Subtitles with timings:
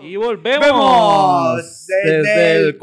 [0.00, 2.78] Y volvemos Vemos desde desde el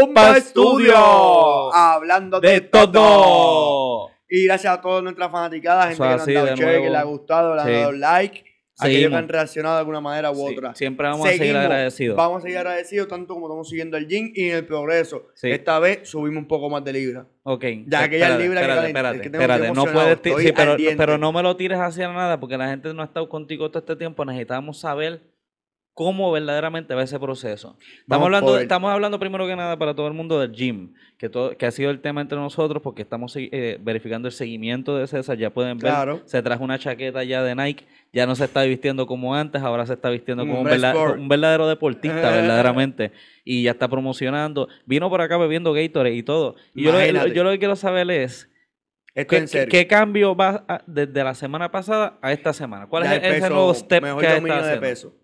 [0.00, 2.90] Compa Studio, hablando de, de todo.
[2.92, 4.10] todo.
[4.28, 6.90] Y gracias a todas nuestras fanaticadas, gente Eso que nos así, han dado share, que
[6.90, 7.72] le ha gustado, le han Sí.
[7.74, 8.44] dado like,
[8.86, 10.74] aquellos que han reaccionado de alguna manera u Sí, otra.
[10.74, 12.16] siempre vamos a seguir agradecidos.
[12.16, 15.28] Vamos a seguir agradecidos tanto como estamos siguiendo el gym y en el progreso.
[15.34, 15.50] Sí.
[15.50, 17.26] Esta vez subimos un poco más de libra.
[17.42, 17.64] Ok.
[17.86, 19.72] Ya que ya el libra que espérate, calen- espérate, es que espérate.
[19.72, 20.18] No puedes
[20.78, 23.68] sí, pero, no me lo tires hacia nada porque la gente no ha estado contigo
[23.70, 24.24] todo este tiempo.
[24.24, 25.22] Necesitamos saber
[25.92, 27.76] cómo verdaderamente va ese proceso.
[27.78, 31.28] Estamos Vamos hablando, estamos hablando primero que nada para todo el mundo del gym, que,
[31.28, 35.06] todo, que ha sido el tema entre nosotros porque estamos eh, verificando el seguimiento de
[35.06, 35.36] César.
[35.36, 36.22] Ya pueden ver, Claro.
[36.24, 39.86] se trajo una chaqueta ya de Nike, ya no se está vistiendo como antes, ahora
[39.86, 43.12] se está vistiendo Como un verdadero deportista, verdaderamente.
[43.44, 44.68] Y ya está promocionando.
[44.86, 46.56] Vino por acá bebiendo Gatorade y todo.
[46.74, 47.32] Y yo lo, Imagínate.
[47.34, 48.48] yo lo que quiero saber es...
[49.14, 49.70] Esto ¿Qué, en serio.
[49.70, 52.86] qué- qué cambio va a- desde la semana pasada a esta semana?
[52.86, 55.14] ¿Cuál Ya es el ese peso, nuevo step mejor que dominio de peso.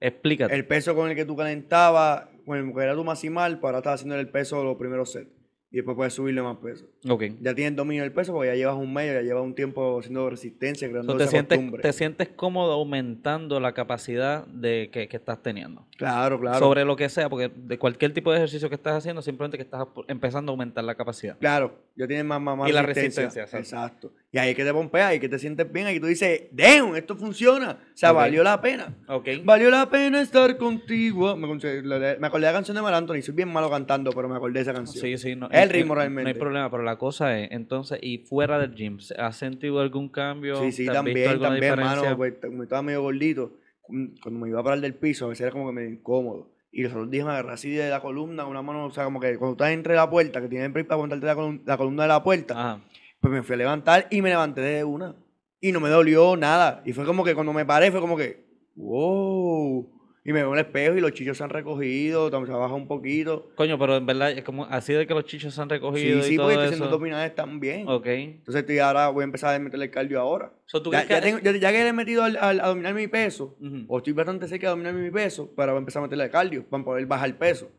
[0.00, 0.54] Explícate.
[0.54, 3.94] El peso con el que tú calentabas, con el que era tu maximal, ahora estás
[3.96, 5.30] haciendo el peso de los primeros sets.
[5.76, 6.86] Y después puedes subirle más peso.
[7.06, 7.24] ok.
[7.42, 10.30] Ya tienes dominio del peso porque ya llevas un mes, ya llevas un tiempo haciendo
[10.30, 11.82] resistencia, creando So, te, esa sientes, costumbre.
[11.82, 15.86] te sientes cómodo aumentando la capacidad de que, que estás teniendo.
[15.98, 16.58] Claro, claro.
[16.60, 19.64] Sobre lo que sea, porque de cualquier tipo de ejercicio que estás haciendo, simplemente que
[19.64, 21.36] estás empezando a aumentar la capacidad.
[21.38, 23.58] Claro, ya tienes más, más, más Y la resistencia, exacto.
[23.58, 24.12] Exacto.
[24.32, 26.06] Y ahí es que te pompeas, ahí es que te sientes bien, ahí que tú
[26.06, 27.72] dices, damn, esto funciona.
[27.72, 28.94] O sea, valió la pena.
[29.08, 29.28] Ok.
[29.44, 31.36] Valió la pena estar contigo.
[31.36, 33.22] Me acordé de la canción de Mar Anthony.
[33.22, 35.02] Soy bien malo cantando, pero me acordé de esa canción.
[35.02, 36.22] Sí, sí, no, El ritmo en- realmente.
[36.30, 40.08] No hay problema, pero la cosa es, entonces, y fuera del gym, ¿has sentido algún
[40.08, 40.56] cambio?
[40.60, 42.16] Sí, sí, ¿Te has visto también, también, hermano.
[42.16, 43.52] Pues, como estaba medio gordito,
[43.88, 46.48] mm, cuando me iba a parar del piso, a veces era como que medio incómodo.
[46.72, 49.18] Y los otros días me agarré así de la columna, una mano, o sea, como
[49.20, 52.08] que cuando estás entre la puerta, que tienes para aguantarte la, colum- la columna de
[52.08, 52.80] la puerta, Ajá.
[53.20, 55.14] pues me fui a levantar y me levanté de una.
[55.58, 56.82] Y no me dolió nada.
[56.84, 58.44] Y fue como que cuando me paré, fue como que,
[58.74, 59.88] wow.
[60.26, 62.74] Y me veo en el espejo y los chillos se han recogido, se ha bajado
[62.74, 63.48] un poquito.
[63.54, 66.26] Coño, pero en verdad es como así de que los chichos se han recogido Sí,
[66.26, 67.88] y sí, todo porque estoy haciendo abdominales también.
[67.88, 68.06] Ok.
[68.06, 70.52] Entonces estoy ahora, voy a empezar a meterle el cardio ahora.
[70.64, 72.66] So, ¿tú Ya, ya que- tengo- ya- ya que le he metido al, al- a
[72.66, 73.56] dominar mi peso,
[73.86, 76.64] o estoy bastante cerca de dominar mi peso, pero voy a empezar a meterle cardio
[76.68, 77.70] para poder bajar el peso.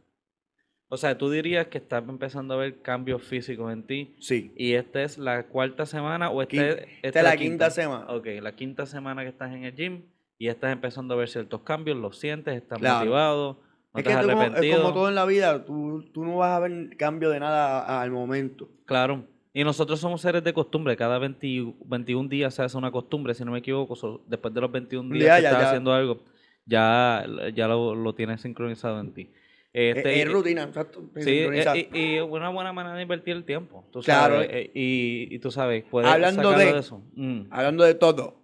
[0.89, 4.15] O sea, tú dirías que estás empezando a ver cambios físicos en ti.
[4.21, 4.53] Sí.
[4.55, 8.05] ¿Y esta es la cuarta semana o esta, Quin- es, esta es la quinta semana.
[8.07, 10.03] Ok, la quinta semana que estás en el gym
[10.37, 12.99] y estás empezando a ver ciertos cambios, los sientes, estás Claro.
[12.99, 13.59] motivado,
[13.93, 14.81] no es estás que tú como, es arrepentido.
[14.81, 18.11] como todo en la vida, tú, tú no vas a ver cambio de nada al
[18.11, 18.69] momento.
[18.85, 19.23] Claro.
[19.53, 20.95] Y nosotros somos seres de costumbre.
[20.95, 23.95] Cada 20 21 días se hace una costumbre, si no me equivoco.
[23.95, 26.19] so- después de los 21 Un días día que ya- estás ya- haciendo algo,
[26.65, 29.31] ya, ya lo, lo tienes sincronizado en ti.
[29.73, 31.03] Es- Este, es, rutina, exacto.
[31.15, 33.83] Sí, eh, y, y una buena manera de invertir el tiempo.
[33.91, 34.35] Tú Claro.
[34.35, 37.01] sabes, eh, y, y tú sabes, puedes Hablando sacarlo de- eso.
[37.15, 37.41] Mm.
[37.49, 38.35] Hablando de todo,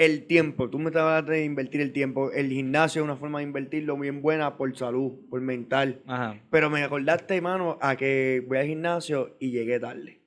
[0.00, 2.32] el tiempo, tú me estabas de invertir el tiempo.
[2.32, 6.00] El gimnasio es una forma de invertirlo bien buena por salud, por mental.
[6.06, 6.40] Ajá.
[6.50, 10.18] Pero me acordaste, hermano, a que voy al gimnasio y llegué tarde.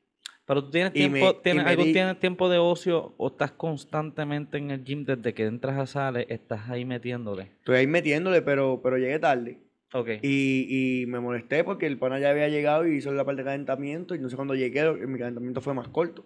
[0.45, 3.51] Pero tú tienes me- tiempo, tienes, me algo, di- tienes tiempo de ocio o estás
[3.53, 7.44] constantemente en el gym desde que entras a sales, estás ahí metiéndole.
[7.59, 9.59] Estoy ahí metiéndole, pero, pero llegué tarde.
[9.94, 10.09] Ok.
[10.22, 13.45] Y, y me molesté porque el pana ya había llegado y hizo la parte de
[13.45, 14.16] calentamiento.
[14.16, 16.25] Y no sé cuando llegué, mi calentamiento fue más corto.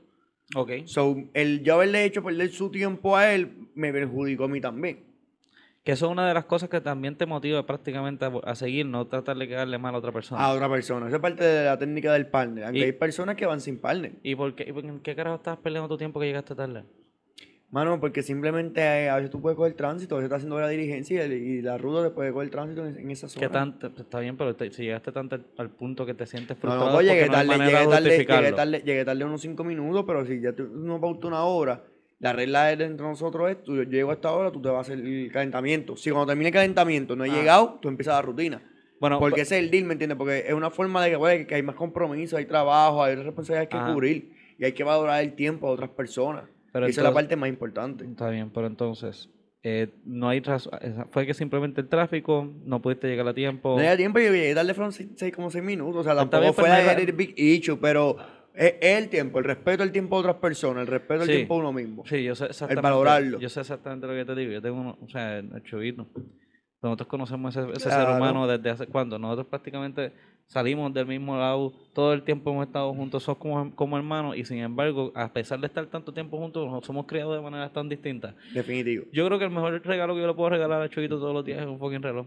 [0.56, 0.72] Ok.
[0.86, 5.04] So, el yo haberle hecho perder su tiempo a él me perjudicó a mí también.
[5.84, 8.86] Que eso es una de las cosas que también te motiva prácticamente a, a seguir,
[8.86, 10.44] no tratar de quedarle mal a otra persona.
[10.44, 11.08] A otra persona.
[11.08, 12.66] Esa es parte de la técnica del partner.
[12.66, 14.12] Aunque Y- hay personas que van sin partner.
[14.22, 16.84] ¿Y por qué, y por- en qué carajo estabas perdiendo tu tiempo que llegaste tarde?
[17.70, 20.70] Mano, porque simplemente eh, a veces tú puedes coger tránsito, a veces estás haciendo la
[20.70, 23.46] diligencia y, y la ruta te puede coger tránsito en, en esa zona.
[23.46, 23.92] ¿Qué tanto?
[23.98, 26.86] Está bien, pero te- si llegaste tanto al, al punto que te sientes No, frustrado
[26.88, 29.64] no, pues llegué no tarde, manera llegué de tarde, llegué tarde, llegué tarde unos cinco
[29.66, 31.84] minutos, pero si ya tú no pauta una hora,
[32.20, 34.78] la regla de entre nosotros es, tú, yo llego a esta hora, tú te vas
[34.90, 35.98] a hacer el calentamiento.
[35.98, 37.34] Si cuando termine el calentamiento no he Ah.
[37.34, 38.62] llegado, tú empiezas la rutina.
[39.02, 40.18] Bueno, Porque pe- ese es el deal, ¿me entiendes?
[40.18, 43.76] Porque es una forma de que, que hay más compromiso, hay trabajo, hay responsabilidades que
[43.78, 43.94] Ajá.
[43.94, 46.46] cubrir y hay que valorar el tiempo de otras personas.
[46.78, 48.06] Pero y esa es la parte más importante.
[48.06, 49.30] Está bien, pero entonces,
[49.64, 50.72] eh, no hay razón.
[51.10, 53.70] Fue que simplemente el tráfico, no pudiste llegar a tiempo.
[53.72, 56.02] No había tiempo y llegué tarde fueron seis, seis- como seis minutos.
[56.02, 58.16] O sea, tampoco bien, fue pues, la hay- el big issue, pero
[58.54, 61.34] es, es el tiempo, el respeto al tiempo de otras personas, el respeto al Sí.
[61.38, 62.04] tiempo de uno mismo.
[62.06, 62.82] Sí, yo sé exactamente.
[62.88, 63.40] valorarlo.
[63.40, 64.52] Yo sé exactamente lo que te digo.
[64.52, 66.08] Yo tengo uno, o sea, el chovito.
[66.82, 69.18] Nosotros conocemos ese, ese ser humano desde hace cuándo.
[69.18, 70.14] Nosotros prácticamente
[70.48, 74.46] salimos del mismo lado, todo el tiempo hemos estado juntos, somos como, como hermanos, y
[74.46, 77.88] sin embargo, a pesar de estar tanto tiempo juntos, nos somos criados de maneras tan
[77.90, 78.34] distintas.
[78.54, 79.06] Definitivo.
[79.12, 81.46] Yo creo que el mejor regalo que yo le puedo regalar a Chovito todos los
[81.46, 82.26] días es un fucking reloj.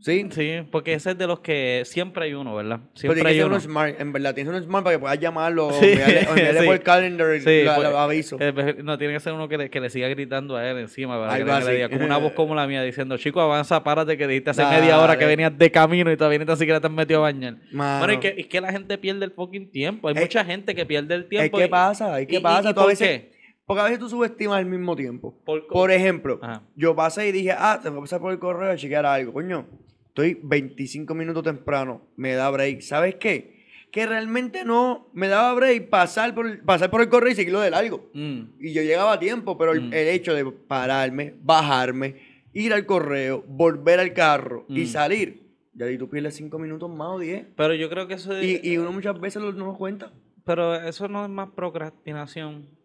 [0.00, 0.28] ¿Sí?
[0.30, 2.78] Sí, porque ese es de los que siempre hay uno, ¿verdad?
[2.78, 3.56] Pero Siempre tiene hay que ser uno.
[3.56, 4.32] uno smart, en verdad.
[4.32, 5.88] Tiene que ser uno smart para que puedas llamarlo Sí, o
[6.36, 6.66] enviarle sí.
[6.66, 8.36] por calendar y Sí, la- pues, aviso.
[8.38, 11.18] Eh, No, tiene que ser uno que le, que le siga gritando a él encima,
[11.18, 14.28] para que, le- diga como una voz como la mía diciendo, chico, avanza, párate, que
[14.28, 14.80] dijiste hace Dale.
[14.82, 17.22] media hora que venías de camino y todavía ni tan siquiera te has metido a
[17.22, 17.56] bañar.
[17.72, 20.06] Mano, Bueno, es que, es que la gente pierde el fucking tiempo.
[20.08, 21.58] Hay Es- mucha gente que pierde el tiempo.
[21.58, 22.70] que y- pasa, y- que y- pasa.
[22.70, 23.37] y tú a por veces- qué?
[23.68, 25.38] Porque a veces tú subestimas al mismo tiempo.
[25.44, 26.62] Por- Por ejemplo, Ajá.
[26.74, 29.34] yo pasé y dije, ah, te voy a pasar por el correo a chequear algo.
[29.34, 29.66] Coño,
[30.08, 32.80] estoy 25 minutos temprano, me da break.
[32.80, 33.58] ¿Sabes qué?
[33.92, 37.60] Que realmente no me daba break pasar por, el- pasar por el correo y seguirlo
[37.60, 38.08] de largo.
[38.14, 38.40] Mm.
[38.58, 39.92] Y yo llegaba a tiempo, pero el, Mm.
[39.92, 42.16] el hecho de pararme, bajarme,
[42.54, 44.86] ir al correo, volver al carro y Mm.
[44.86, 45.42] salir,
[45.74, 47.44] ya ahí tú pierdes 5 minutos más o 10.
[47.54, 50.10] Pero yo creo que eso es- Y, y uno muchas veces no lo cuenta.
[50.44, 52.77] Pero eso no es más procrastinación.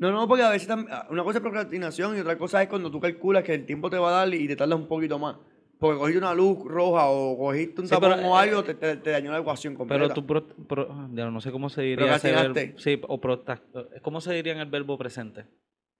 [0.00, 2.90] No, no, porque a veces tam- una cosa es procrastinación y otra cosa es cuando
[2.90, 5.36] tú calculas que el tiempo te va a dar y te tardas un poquito más.
[5.78, 8.96] Porque cogiste una luz roja o cogiste un Sí, pero, o eh, algo, te, te-
[8.96, 10.02] te dañó la ecuación completa.
[10.02, 12.64] Pero tú, pro- pro- ya no sé cómo se diría ese Procrastinaste.
[12.66, 12.78] verbo.
[12.80, 13.62] Sí, o prota-
[14.02, 15.44] ¿cómo se diría en el verbo presente?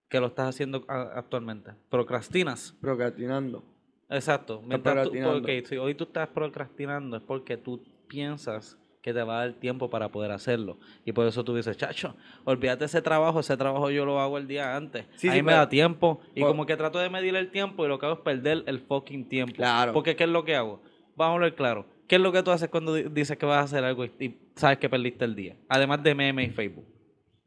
[0.08, 1.70] Que lo estás haciendo a- actualmente.
[1.88, 2.74] Procrastinas.
[2.80, 3.62] Procrastinando.
[4.08, 4.60] Exacto.
[4.66, 5.32] Mientras tú, procrastinando.
[5.34, 9.54] porque si hoy tú estás procrastinando es porque tú piensas que te va a dar
[9.54, 10.78] tiempo para poder hacerlo.
[11.04, 12.14] Y por eso tú dices, chacho,
[12.44, 15.06] olvídate ese trabajo, ese trabajo yo lo hago el día antes.
[15.16, 16.20] Sí, a sí, mí me pero- da tiempo.
[16.34, 16.48] Y Bueno.
[16.54, 19.26] como que trato de medir el tiempo y lo que hago es perder el fucking
[19.28, 19.54] tiempo.
[19.56, 19.92] Claro.
[19.92, 20.82] Porque ¿qué es lo que hago?
[21.16, 21.86] Vamos a hablar claro.
[22.06, 24.10] ¿Qué es lo que tú haces cuando di- dices que vas a hacer algo y,
[24.18, 25.56] y sabes que perdiste el día?
[25.68, 26.84] Además de meme y Facebook.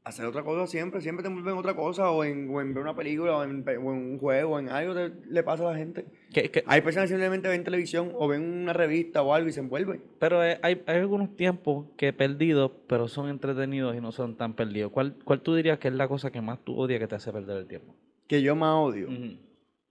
[0.06, 2.84] Hacer otra cosa siempre, siempre te envuelven en otra cosa o en, o en ver
[2.84, 5.72] una película o en, pe- o en un juego o en algo le pasa a
[5.72, 6.06] la gente.
[6.34, 9.54] Que- que- Hay personas que simplemente ven televisión o ven una revista o algo y
[9.54, 10.04] se envuelven.
[10.20, 14.36] pero eh, hay, hay algunos tiempos que he perdido, pero son entretenidos y no son
[14.36, 14.92] tan perdidos.
[14.92, 17.32] ¿Cuál, ¿Cuál tú dirías que es la cosa que más tú odias que te hace
[17.32, 17.96] perder el tiempo?
[18.28, 19.08] Que yo más odio,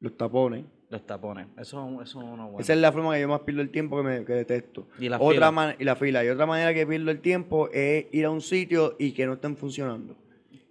[0.01, 0.67] los tapones.
[0.93, 1.47] Los tapones.
[1.59, 2.59] Eso, eso es uno bueno.
[2.61, 4.87] Esa es la forma que yo más pierdo el tiempo que, me, que detesto.
[4.99, 5.51] Y la otra fila.
[5.51, 6.23] man- y la fila.
[6.23, 9.33] Y otra manera que pierdo el tiempo es ir a un sitio y que no
[9.33, 10.15] estén funcionando.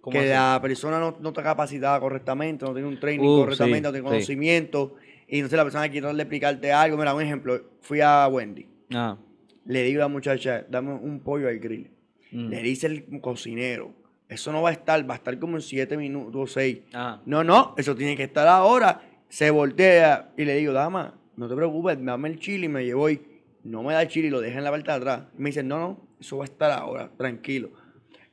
[0.00, 0.28] ¿Cómo Que así?
[0.30, 3.90] la persona no, no está capacitada correctamente, no tiene un training Uh, correctamente, sí, no
[3.92, 4.12] tiene sí.
[4.12, 4.94] conocimiento.
[5.26, 6.96] Y no sé, la persona quiere explicarte algo.
[6.96, 7.60] Mira, un ejemplo.
[7.80, 8.66] Fui a Wendy.
[8.94, 9.16] Ah,
[9.64, 11.90] Le digo a la muchacha, dame un pollo al grill.
[12.30, 12.48] mm.
[12.48, 13.92] Le dice el cocinero,
[14.28, 16.78] eso no va a estar, va a estar como en siete minutos o seis.
[16.94, 19.00] Ah, No, no, eso tiene que estar ahora.
[19.32, 23.08] Se voltea y le digo, dama, no te preocupes, dame el chile y me llevo
[23.08, 23.18] y
[23.64, 25.22] no me da el chile y lo deja en la parte de atrás.
[25.38, 27.70] Y me dice, no, no, eso va a estar ahora, tranquilo.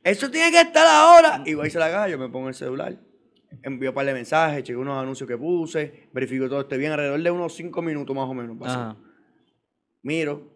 [0.04, 1.42] Eso tiene que estar ahora.
[1.46, 2.98] Y voy a a la yo me pongo el celular,
[3.62, 7.22] envío un par de mensajes, chequeo unos anuncios que puse, verifico todo esté bien, alrededor
[7.22, 8.58] de unos cinco minutos más o menos.
[8.58, 8.94] pasó.
[10.02, 10.52] Miro,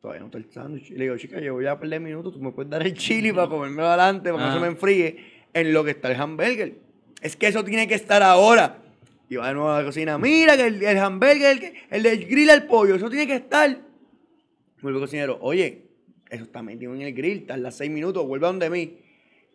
[0.00, 0.90] todavía no está el sándwich.
[0.90, 3.48] Le digo, chica, yo voy a perder minutos, tú me puedes dar el chili para
[3.48, 5.16] comérmelo adelante, para que no se me enfríe,
[5.52, 6.78] en lo que está el hamburger.
[7.20, 8.84] Es que eso tiene que estar ahora.
[9.30, 12.02] Y va de nuevo a la cocina, mira que el, el hamburger, el, que- el
[12.02, 13.78] del grill al pollo, eso tiene que estar.
[14.80, 15.82] Vuelve el cocinero, oye,
[16.30, 18.98] eso está metido en el grill, tarda seis minutos, vuelve a donde mí.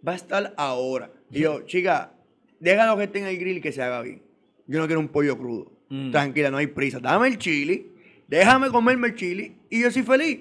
[0.07, 1.09] Va a estar ahora.
[1.31, 2.11] Y yo, chica,
[2.59, 4.21] déjalo que esté en el grill y que se haga bien.
[4.67, 5.71] Yo no quiero un pollo crudo.
[5.89, 6.11] Mm.
[6.11, 6.99] Tranquila, no hay prisa.
[6.99, 7.91] Dame el chili,
[8.27, 10.39] déjame comerme el chili y yo soy feliz.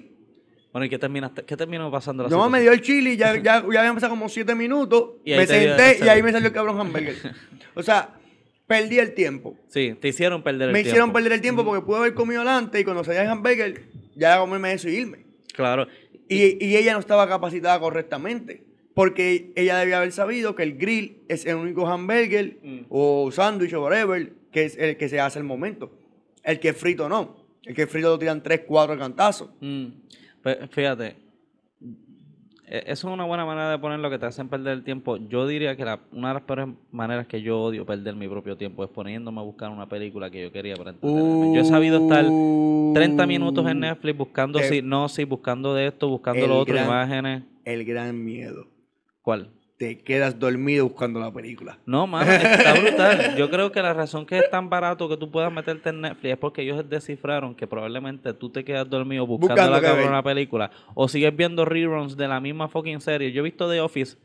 [0.71, 2.61] Bueno, ¿y qué, terminaste, qué terminó pasando la No, me situación?
[2.63, 3.41] dio el chili, ya, ya,
[3.71, 6.79] ya habían pasado como siete minutos, Y me senté y ahí me salió el cabrón
[6.79, 7.15] hamburger.
[7.75, 8.09] o sea,
[8.67, 9.57] perdí el tiempo.
[9.67, 10.89] Sí, te hicieron perder el me tiempo.
[10.89, 13.83] hicieron perder el tiempo porque pude haber comido adelante y cuando salía el hamburger,
[14.15, 15.25] ya comerme eso y irme.
[15.53, 15.87] Claro.
[16.29, 18.63] Y, y ella no estaba capacitada correctamente.
[18.95, 22.79] Porque ella debía haber sabido que el grill es el único hamburger Mm.
[22.89, 25.91] o sándwich o whatever que es el que se hace al momento.
[26.43, 27.43] El que es frito no.
[27.63, 29.49] El que es frito lo tiran tres, cuatro cantazos.
[29.61, 29.85] Mm,
[30.43, 31.15] pues, fíjate,
[32.87, 35.17] eso es una buena manera de poner lo que te hacen perder el tiempo.
[35.17, 38.57] Yo diría que la- una de las peores maneras que yo odio perder mi propio
[38.57, 41.53] tiempo es poniéndome a buscar una película que yo quería para entretenerme.
[41.55, 42.25] Yo he sabido estar
[42.93, 44.63] 30 minutos en Netflix buscando Uh.
[44.63, 47.43] Si no, sí, buscando de esto, buscando el lo otro, gran- imágenes.
[47.65, 48.65] El gran miedo.
[49.21, 49.49] ¿Cuál?
[49.83, 51.77] Te quedas dormido buscando la película.
[51.85, 53.35] No, mano, está brutal.
[53.35, 56.31] Yo creo que la razón que es tan barato que tú puedas meterte en Netflix
[56.31, 60.71] es porque ellos descifraron que probablemente tú te quedas dormido buscando, Buscando la cabrona película
[60.93, 63.33] o sigues viendo reruns de la misma fucking serie.
[63.33, 64.15] Yo he visto The Office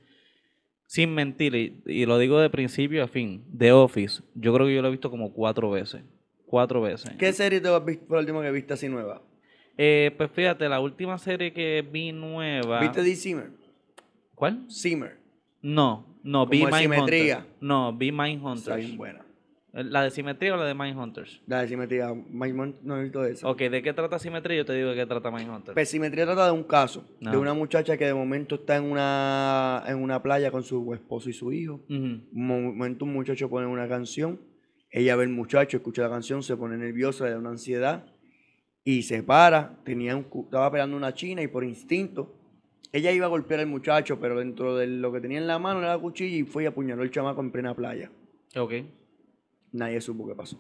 [0.87, 3.45] sin mentir y, y lo digo de principio a fin.
[3.59, 6.03] The Office, yo creo que yo lo he visto como cuatro veces.
[6.47, 7.11] Cuatro veces.
[7.19, 9.23] ¿Qué serie te has visto por último que viste así nueva?
[9.77, 12.79] Eh, pues fíjate, la última serie que vi nueva.
[12.79, 13.51] ¿Viste The Simmer?
[14.37, 14.65] ¿Cuál?
[14.69, 15.18] Simmer.
[15.63, 17.37] No, no, Como de simetría.
[17.37, 17.57] Mindhunter.
[17.61, 18.77] No, vi Está Mindhunter.
[18.79, 19.25] bien buena.
[19.73, 21.43] ¿La de simetría o la de Mindhunters?
[21.47, 22.09] La de simetría.
[22.31, 23.49] No he visto eso.
[23.49, 24.57] Ok, ¿de qué trata simetría?
[24.59, 25.75] Yo te digo de qué trata Mindhunter.
[25.75, 27.05] Pues simetría trata de un caso.
[27.21, 31.29] De una muchacha que de momento está en una, en una playa con su esposo
[31.29, 31.75] y su hijo.
[31.85, 31.93] Ujú.
[31.93, 34.41] Un momento un muchacho pone una canción.
[34.91, 38.07] Ella ve el muchacho, escucha la canción, se pone nerviosa, le da una ansiedad.
[38.85, 42.38] y se para, tenía un, cu- estaba peleando una china y por instinto,
[42.93, 45.81] ella iba a golpear al muchacho, pero dentro de lo que tenía en la mano
[45.81, 48.11] era la cuchilla y fue y apuñaló al chamaco en plena playa.
[48.57, 48.73] Ok.
[49.73, 50.59] Nadie supo qué pasó.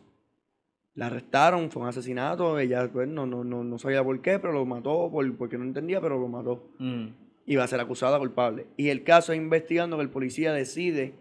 [0.94, 4.52] La arrestaron, fue un asesinato, ella pues, no, no, no, no sabía por qué, pero
[4.52, 6.70] lo mató por- porque no entendía, pero lo mató.
[6.78, 7.06] Mm.
[7.46, 8.66] Y va a ser acusada culpable.
[8.76, 11.14] Y el caso es investigando que el policía decide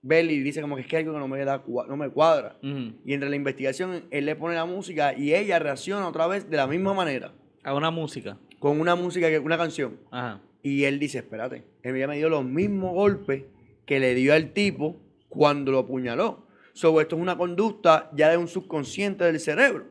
[0.00, 2.56] ver y dice como que es que algo que no me, da, no me cuadra.
[2.62, 2.92] Ujú.
[3.04, 6.56] Y entre la investigación, él le pone la música y ella reacciona otra vez de
[6.56, 7.32] la misma manera,
[7.64, 8.38] A una música.
[8.58, 9.98] Con una música, que una canción.
[10.10, 10.40] Ajá.
[10.62, 13.44] Y él dice, espérate, ella me dio los mismos golpes
[13.86, 14.96] que le dio al tipo
[15.28, 16.46] cuando lo apuñaló.
[16.72, 19.86] So, esto es una conducta ya de un subconsciente del cerebro.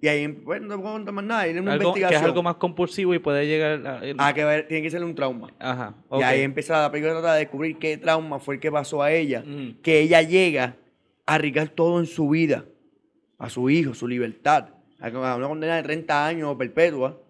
[0.00, 1.48] Y ahí, pues, no puedo contar más nada.
[1.48, 2.24] Y una Algo, que es investigación.
[2.24, 4.00] algo más compulsivo y puede llegar a...
[4.18, 5.52] Ah, que ver, tiene que ser un trauma.
[5.58, 5.94] Ajá.
[6.12, 9.12] Y ahí empieza la película trata de descubrir qué trauma fue el que pasó a
[9.12, 9.44] ella.
[9.82, 10.76] Que ella llega
[11.26, 12.64] a arriesgar todo en su vida.
[13.38, 14.70] A su hijo, su libertad.
[15.00, 17.21] A a una condena de 30 años perpetua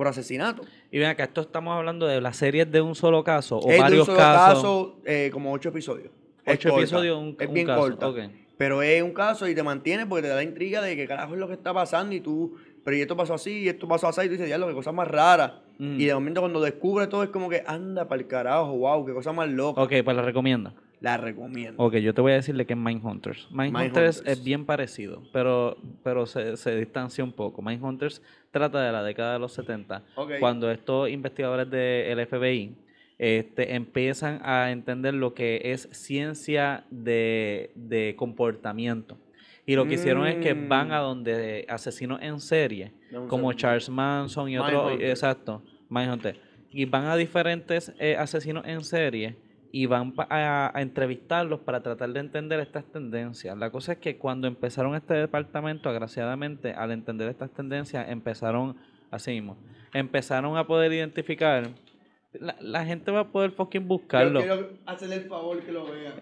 [0.00, 0.62] por asesinato.
[0.90, 3.68] Y ven acá, esto estamos hablando de las series de un solo caso o es
[3.68, 4.54] de un varios solo casos.
[4.54, 6.08] caso, eh, como ocho episodios.
[6.46, 8.08] Es Ocho corta, episodios, un- Es un bien caso, corta.
[8.08, 8.18] ok.
[8.56, 11.34] Pero es un caso y te mantiene porque te da la intriga de que carajo
[11.34, 14.08] es lo que está pasando y tú, pero y esto pasó así, y esto pasó
[14.08, 15.60] así, y tú dices, ya lo que cosa más rara.
[15.78, 16.00] Mm.
[16.00, 19.12] Y de momento cuando descubre todo es como que anda para el carajo, wow, qué
[19.12, 19.82] cosa más loca.
[19.82, 20.72] Ok, pues la recomienda.
[21.00, 21.82] La recomiendo.
[21.82, 23.48] Ok, yo te voy a decirle que es Mindhunters.
[23.50, 23.72] Mindhunters
[24.18, 24.22] Mindhunters.
[24.26, 27.62] es bien parecido, pero, pero se, se distancia un poco.
[27.62, 30.32] Mindhunters trata de la década de los 70, Ok.
[30.40, 32.74] cuando estos investigadores del FBI
[33.18, 39.16] este, empiezan a entender lo que es ciencia de, de comportamiento.
[39.66, 40.92] Y lo que hicieron es que van Mm.
[40.92, 42.92] a donde asesinos en serie,
[43.28, 43.52] como.
[43.52, 46.40] Charles Manson y otros, exacto, Mindhunter,
[46.70, 49.36] y van a diferentes eh, asesinos en serie
[49.72, 53.56] y van pa- a, a entrevistarlos para tratar de entender estas tendencias.
[53.56, 58.76] La cosa es que cuando empezaron este departamento, agraciadamente, al entender estas tendencias, empezaron,
[59.10, 59.56] así mismo,
[59.94, 61.68] empezaron a poder identificar,
[62.32, 64.40] la, la gente va a poder fucking buscarlo.
[64.40, 66.14] Yo quiero hacerle el favor que lo vean.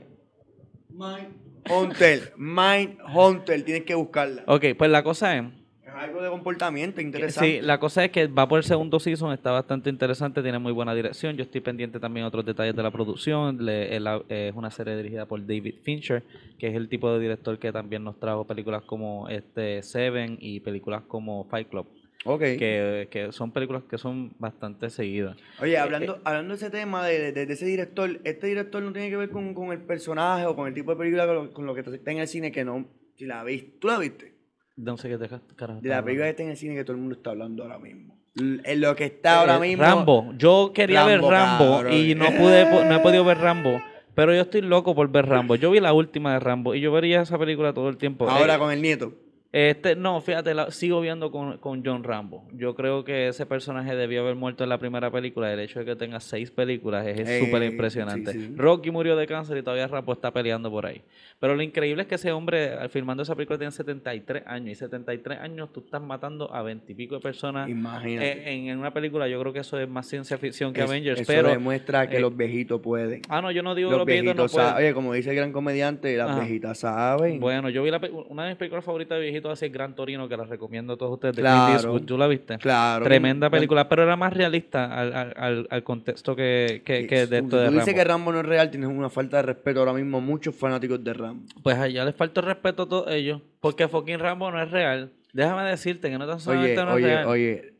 [0.91, 1.37] Mind
[1.71, 4.43] Hunter, Mind Hunter, tienes que buscarla.
[4.47, 5.45] Ok, pues la cosa es...
[5.89, 7.61] Es algo de comportamiento interesante.
[7.61, 10.73] Sí, la cosa es que va por el segundo season, está bastante interesante, tiene muy
[10.73, 11.35] buena dirección.
[11.37, 13.65] Yo estoy pendiente también de otros detalles de la producción.
[13.65, 16.23] le- el- es una serie dirigida por David Fincher,
[16.59, 20.61] que es el tipo de director que también nos trajo películas como este Seven y
[20.61, 21.87] películas como Fight Club,
[22.25, 22.41] Ok.
[22.41, 25.37] que, que son películas que son bastante seguidas.
[25.61, 28.93] Oye, Eh, hablando, hablando de ese tema, de, de- de ese director, este director no
[28.93, 31.53] tiene que ver con, con el personaje o con el tipo de película con lo,
[31.53, 32.87] con lo que está en el cine que no.
[33.17, 34.38] Si la viste, ¿tú la viste?
[34.79, 35.81] No sé qué te carajo.
[35.81, 37.79] De la película que está en el cine que todo el mundo está hablando ahora
[37.79, 38.17] mismo.
[38.37, 39.83] En lo que está ahora Eh, mismo.
[39.83, 40.33] Rambo.
[40.39, 41.93] Yo quería Rambo, ver Rambo cabrón.
[41.93, 43.83] y no pude, no he podido ver Rambo.
[44.15, 45.57] Pero yo estoy loco por ver Rambo.
[45.57, 48.29] Yo vi la última de Rambo y yo vería esa película todo el tiempo.
[48.29, 49.13] Ahora Eh, con el nieto.
[49.51, 52.47] Este, no, fíjate, la- sigo viendo con, con John Rambo.
[52.53, 55.51] Yo creo que ese personaje debió haber muerto en la primera película.
[55.51, 58.33] El hecho de que tenga seis películas es Eh, súper sí, impresionante.
[58.33, 58.53] sí.
[58.57, 61.01] Rocky murió de cáncer y todavía Rambo está peleando por ahí.
[61.41, 64.69] Pero lo increíble es que ese hombre, al filmando esa película, tiene 73 años.
[64.71, 67.71] Y 73 años tú estás matando a 20 y pico de personas.
[67.71, 68.29] Imagínate.
[68.31, 70.91] Eh, en, en una película yo creo que eso es más ciencia ficción que Es-
[70.91, 71.21] Avengers.
[71.23, 73.23] eso pero, demuestra que eh, los viejitos pueden.
[73.31, 74.75] ah, no, yo no digo que los los viejitos no pueden.
[74.75, 76.41] Oye, como dice el gran comediante, las Ajá.
[76.41, 77.41] viejitas saben.
[77.41, 80.29] Bueno, yo vi la, una de mis películas favoritas de viejitos así es Gran Torino,
[80.29, 81.37] que la recomiendo a todos ustedes.
[81.37, 81.65] De Claro.
[81.67, 82.03] Clint Eastwood.
[82.05, 82.59] ¿Tú la viste?
[82.59, 83.05] claro.
[83.05, 87.57] Tremenda película, pero era más realista al, al, al- contexto que, que, que de esto
[87.57, 87.85] de Rambo.
[87.85, 91.03] que Rambo no es real, tienes una falta de respeto ahora mismo a muchos fanáticos
[91.05, 91.45] de Rambo.
[91.63, 95.13] Pues allá les falta el respeto a todos ellos, porque fucking Rambo no es real.
[95.33, 97.27] Déjame decirte que no tan Oye, solamente no es oye, real.
[97.27, 97.75] oye.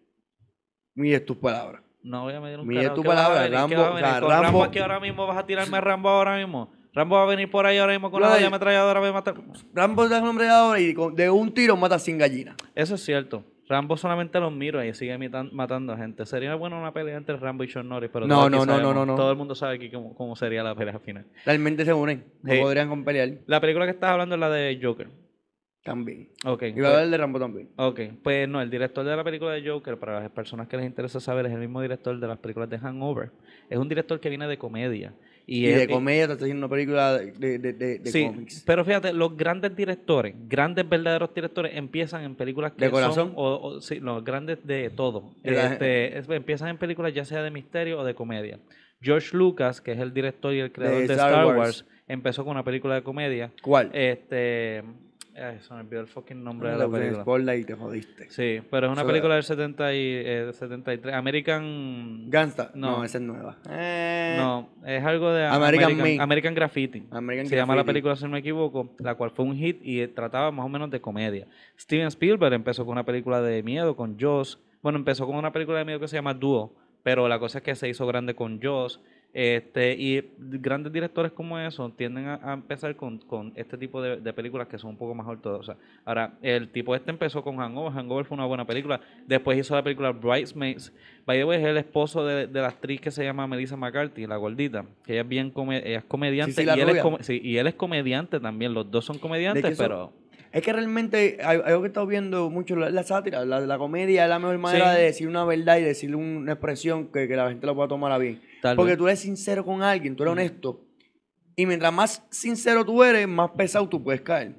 [0.95, 1.83] Mide tus palabras.
[2.03, 2.95] No voy a medir un Mide carajo.
[2.97, 3.69] tu ¿Qué vas a palabra, venir?
[3.69, 6.09] ¿Qué Rambo, o sea, ¿Con Rambo Rambo- aquí ahora mismo vas a tirarme a Rambo
[6.09, 6.73] ahora mismo?
[6.99, 8.47] Rambo va a venir por ahí ahora mismo con una Brother.
[8.47, 9.35] ametralladora va a matar.
[9.73, 12.57] Rambo es un hombre de ahora y de un tiro mata 100 gallinas.
[12.75, 13.45] Eso es cierto.
[13.69, 15.17] Rambo solamente los miro y sigue
[15.53, 16.27] matando gente.
[16.27, 18.95] Sería buena una pelea entre Rambo y Sean Norris, pero No, no, no, sabemos- no,
[18.95, 19.15] no, no.
[19.15, 21.25] todo el mundo sabe aquí cómo, cómo sería la pelea final.
[21.47, 22.25] Realmente se unen.
[22.43, 22.59] No Sí.
[22.61, 25.09] podrían pelear La película que estás hablando es la de Joker.
[25.85, 26.29] también.
[26.45, 26.63] Ok.
[26.65, 27.69] Y va a pues- hablar de Rambo también.
[27.77, 30.85] Ok, pues no, el director de la película de Joker, para las personas que les
[30.85, 33.31] interesa saber, es el mismo director de las películas de Hangover.
[33.71, 35.15] Es un director que viene de comedia.
[35.51, 38.63] Y, Y, es- de comedia te está haciendo una película de, de, de, sí, cómics.
[38.67, 43.29] pero fíjate, los grandes directores, grandes verdaderos directores, empiezan en películas que ¿De corazón?
[43.31, 45.33] son, o, o- sí, los grandes de todo.
[45.43, 48.59] Este, es- empiezan en películas ya sea de misterio o de comedia.
[49.01, 51.59] George Lucas, que es el director y el creador de, Star Star, Wars.
[51.59, 51.85] Wars.
[52.09, 53.51] empezó con una película de comedia.
[53.63, 53.91] ¿Cuál?
[53.95, 54.83] Este,
[55.41, 57.23] Ay, se me olvidó el fucking nombre de la película.
[57.23, 58.31] Spotlight y te jodiste.
[58.31, 61.15] Sí, pero es una Eso- película del 70 y, eh, 73.
[61.15, 62.29] American...
[62.31, 62.71] Gangsta.
[62.75, 63.05] No, No.
[63.05, 63.57] esa es nueva.
[63.71, 66.21] Eh, No, es algo de American American, Me.
[66.23, 67.05] American Graffiti.
[67.11, 70.07] American Se llama la película, si no me equivoco, la cual fue un hit y
[70.09, 71.47] trataba más o menos de comedia.
[71.79, 74.59] Steven Spielberg empezó con una película de miedo con Jaws.
[74.83, 77.65] Bueno, empezó con una película de miedo que se llama Duo, pero la cosa es
[77.65, 79.01] que se hizo grande con Jaws.
[79.35, 84.17] Este, y grandes directores como esos tienden a, a empezar con, con este tipo de,
[84.17, 85.77] de películas que son un poco más ortodoxas.
[86.05, 87.93] Ahora, el tipo este empezó con Hangover.
[87.93, 89.01] Hangover fue una buena película.
[89.27, 90.93] Después hizo la película Bridesmaids.
[91.27, 94.27] By the way, es el esposo de, de la actriz que se llama Melissa McCarthy,
[94.27, 94.87] la gordita.
[95.05, 96.53] Que ella es bien come- ella es comediante.
[96.55, 98.73] Sí, sí, y, él es sí, y él es comediante también.
[98.73, 100.13] Los dos son comediantes, eso- pero...
[100.53, 104.25] Es que realmente algo que he estado viendo mucho la, la sátira, la, la comedia
[104.25, 104.99] es la mejor manera Sí.
[104.99, 108.13] de decir una verdad y decir una expresión que, que la gente la pueda tomar
[108.13, 108.41] a bien.
[108.63, 108.99] Tal Porque vez.
[108.99, 110.81] tú eres sincero con alguien, tú eres honesto.
[111.55, 114.55] Y mientras más sincero tú eres, más pesado tú puedes caer.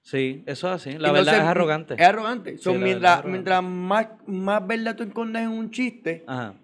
[0.00, 0.90] Sí, eso es así.
[0.98, 1.94] La Entonces, verdad es arrogante.
[1.94, 2.58] Es arrogante.
[2.58, 3.30] So, Sí, la mientras verdad es arrogante.
[3.32, 6.54] mientras más, más verdad tú escondes en un chiste, Ajá.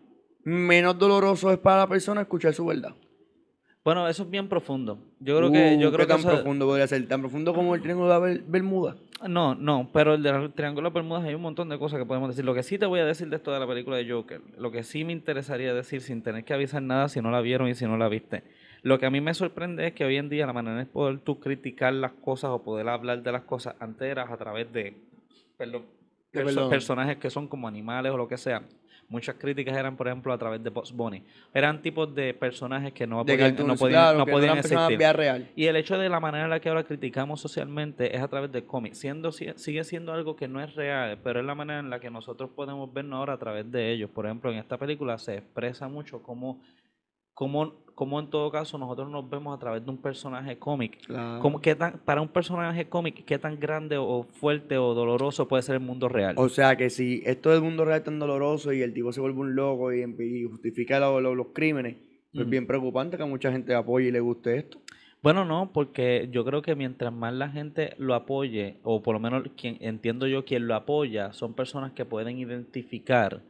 [0.45, 2.95] menos doloroso es para la persona escuchar su verdad.
[3.91, 4.99] Bueno, eso es bien profundo.
[5.19, 5.75] Yo creo que...
[5.77, 7.09] Uh, Yo creo ¿qué que tan eso- profundo podría ser?
[7.09, 8.95] Tan profundo como el triángulo de la Bermuda.
[9.29, 12.29] No, no, pero el de los Triángulos Bermudas hay un montón de cosas que podemos
[12.29, 12.45] decir.
[12.45, 14.71] Lo que sí te voy a decir de esto de la película de Joker, lo
[14.71, 17.75] que sí me interesaría decir sin tener que avisar nada si no la vieron y
[17.75, 18.45] si no la viste.
[18.83, 21.19] Lo que a mí me sorprende es que hoy en día la manera de poder
[21.19, 24.95] tú criticar las cosas o poder hablar de las cosas antes eras a través de,
[25.59, 25.83] perdón,
[26.33, 26.71] De perso- perdón.
[26.71, 28.63] personajes que son como animales o lo que sea.
[29.11, 31.23] Muchas críticas eran, por ejemplo, a través de Bugs Bunny.
[31.53, 34.99] Eran tipos de personajes que no De podían, no podían, claro, no que podían existir.
[35.17, 35.49] real.
[35.57, 38.53] Y el hecho de la manera en la que ahora criticamos socialmente es a través
[38.53, 41.81] de cómics, siendo si- sigue siendo algo que no es real, pero es la manera
[41.81, 44.09] en la que nosotros podemos vernos ahora a través de ellos.
[44.11, 46.63] Por ejemplo, en esta película se expresa mucho cómo,
[47.35, 50.99] cómo, cómo en todo caso nosotros nos vemos a través de un personaje cómic.
[51.07, 51.41] Claro.
[51.41, 55.63] Cómo- qué tan, para un personaje cómic, qué tan grande o fuerte o doloroso puede
[55.63, 56.35] ser el mundo real.
[56.39, 59.21] O sea que si esto del mundo real es tan doloroso y el tipo se
[59.21, 61.97] vuelve un loco y, y justifica lo- lo- los crímenes,
[62.33, 62.51] pues es Mm.
[62.51, 64.79] bien preocupante que mucha gente apoye y le guste esto.
[65.23, 69.21] Bueno, no, porque yo creo que mientras más la gente lo apoye, o por lo
[69.21, 73.43] menos quien entiendo yo quien lo apoya, son personas que pueden identificar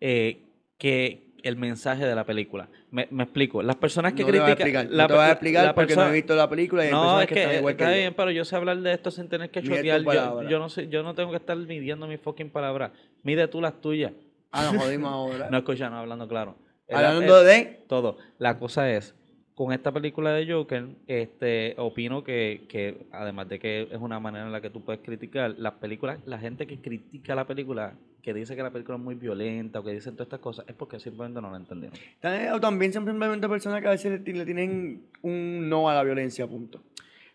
[0.00, 0.42] eh,
[0.78, 2.68] que el mensaje de la película.
[2.90, 3.62] Me, me explico.
[3.62, 4.86] Las personas que no te voy a critican.
[4.86, 6.90] explicar, la no te voy a explicar la porque no he visto la película y
[6.90, 7.98] No, es que, que están igual que está yo.
[8.00, 10.02] bien, pero yo sé hablar de esto sin tener que chotear.
[10.02, 12.92] Yo, yo no sé, yo no tengo que estar midiendo mis fucking palabras.
[13.22, 14.12] Mide tú las tuyas.
[14.52, 15.48] Ah, nos jodimos ahora.
[15.50, 16.56] No escucha, no hablando claro.
[16.90, 17.80] Hablando de...
[17.88, 18.18] todo.
[18.38, 19.14] La cosa es,
[19.56, 24.44] con esta película de Joker, este, opino que, que además de que es una manera
[24.44, 28.34] en la que tú puedes criticar, las películas, la gente que critica la película, que
[28.34, 31.00] dice que la película es muy violenta o que dicen todas estas cosas, es porque
[31.00, 31.98] simplemente no la entendieron.
[32.20, 36.46] También- O también simplemente personas que a veces le tienen un no a la violencia,
[36.46, 36.82] punto.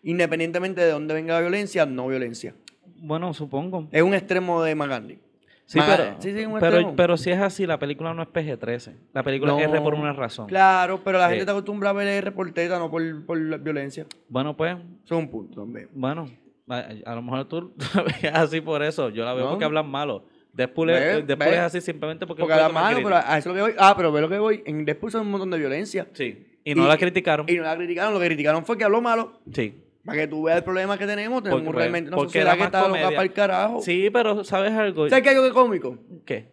[0.04, 2.54] Independientemente de dónde venga la violencia, no violencia.
[2.98, 3.88] Bueno, supongo.
[3.90, 5.18] Es un extremo de Magandhi.
[5.66, 8.94] Sí, pero, sí, sí, un pero, si es así, la película no es PG-13.
[9.14, 10.46] La película es R por una razón.
[10.46, 13.56] Claro, pero la gente está acostumbrada a ver R por teta, no por, por la
[13.56, 14.06] violencia.
[14.28, 15.88] Bueno, pues, es un punto también.
[15.94, 16.28] bueno,
[16.68, 17.72] a, a lo mejor tú
[18.34, 19.08] así por eso.
[19.08, 19.50] Yo la veo No.
[19.52, 20.24] porque hablan malo.
[20.52, 21.54] Deadpool, es, Deadpool ve.
[21.54, 23.72] es así simplemente porque, Porque más mano, pero a eso lo que voy.
[23.78, 24.62] Ah, pero ve lo que voy.
[24.66, 26.08] En después son un montón de violencia.
[26.12, 26.46] Sí.
[26.64, 27.46] Y no la criticaron.
[27.48, 28.12] Y no la criticaron.
[28.12, 29.40] Lo que criticaron fue que habló malo.
[29.50, 29.82] Sí.
[30.04, 31.42] Para que tú veas el problema que tenemos.
[31.42, 33.80] Tenemos Porque- realmente una sociedad que está loca para el carajo.
[33.82, 35.08] Sí, pero ¿sabes algo?
[35.08, 35.98] ¿Sabes qué hay algo de cómico?
[36.26, 36.50] ¿Qué?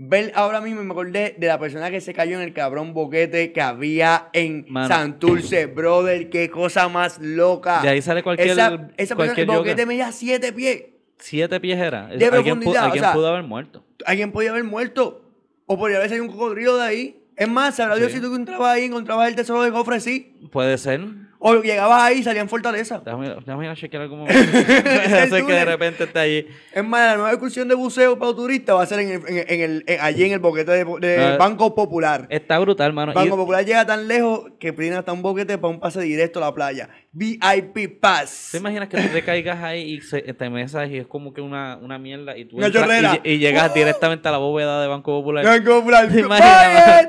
[0.00, 3.52] Ver ahora mismo me acordé de la persona que se cayó en el cabrón boquete
[3.52, 4.86] que había en Mano.
[4.88, 6.30] Santurce, brother.
[6.30, 7.82] Qué cosa más loca.
[7.82, 10.84] De ahí sale cualquier, esa, esa persona, el cualquier boquete medía siete pies.
[11.18, 12.06] Siete pies era.
[12.06, 13.84] De alguien pu- o alguien sea, pudo haber muerto.
[14.06, 15.24] Alguien podía haber muerto.
[15.66, 17.22] O podría haber salido un cocodrilo de ahí.
[17.36, 18.18] Es más, sabrá Dios Sí.
[18.18, 20.36] si tú entrabas ahí encontrabas el tesoro de cofre, sí.
[20.52, 21.00] Puede ser.
[21.40, 23.00] O llegabas ahí y salían en fortaleza.
[23.04, 24.40] Déjame, déjame ir a chequear algún momento.
[25.48, 26.46] Que de repente está allí.
[26.72, 29.44] Es más, la nueva excursión de buceo para turistas va a ser en el, en,
[29.48, 32.26] en el, en- allí en el boquete de, de Ah, Banco Popular.
[32.28, 33.12] Está brutal, mano.
[33.14, 36.40] Banco Y- Popular llega tan lejos que piden hasta un boquete para un pase directo
[36.40, 36.88] a la playa.
[37.12, 38.48] VIP Pass.
[38.52, 41.40] ¿Te imaginas que tú te caigas ahí y se, te mesas y es como que
[41.40, 44.88] una, una mierda y tú Una entras y, y llegas directamente a la bóveda de
[44.88, 45.44] Banco Popular?
[45.44, 46.08] Banco Popular.
[46.08, 47.08] ¿Te imaginas.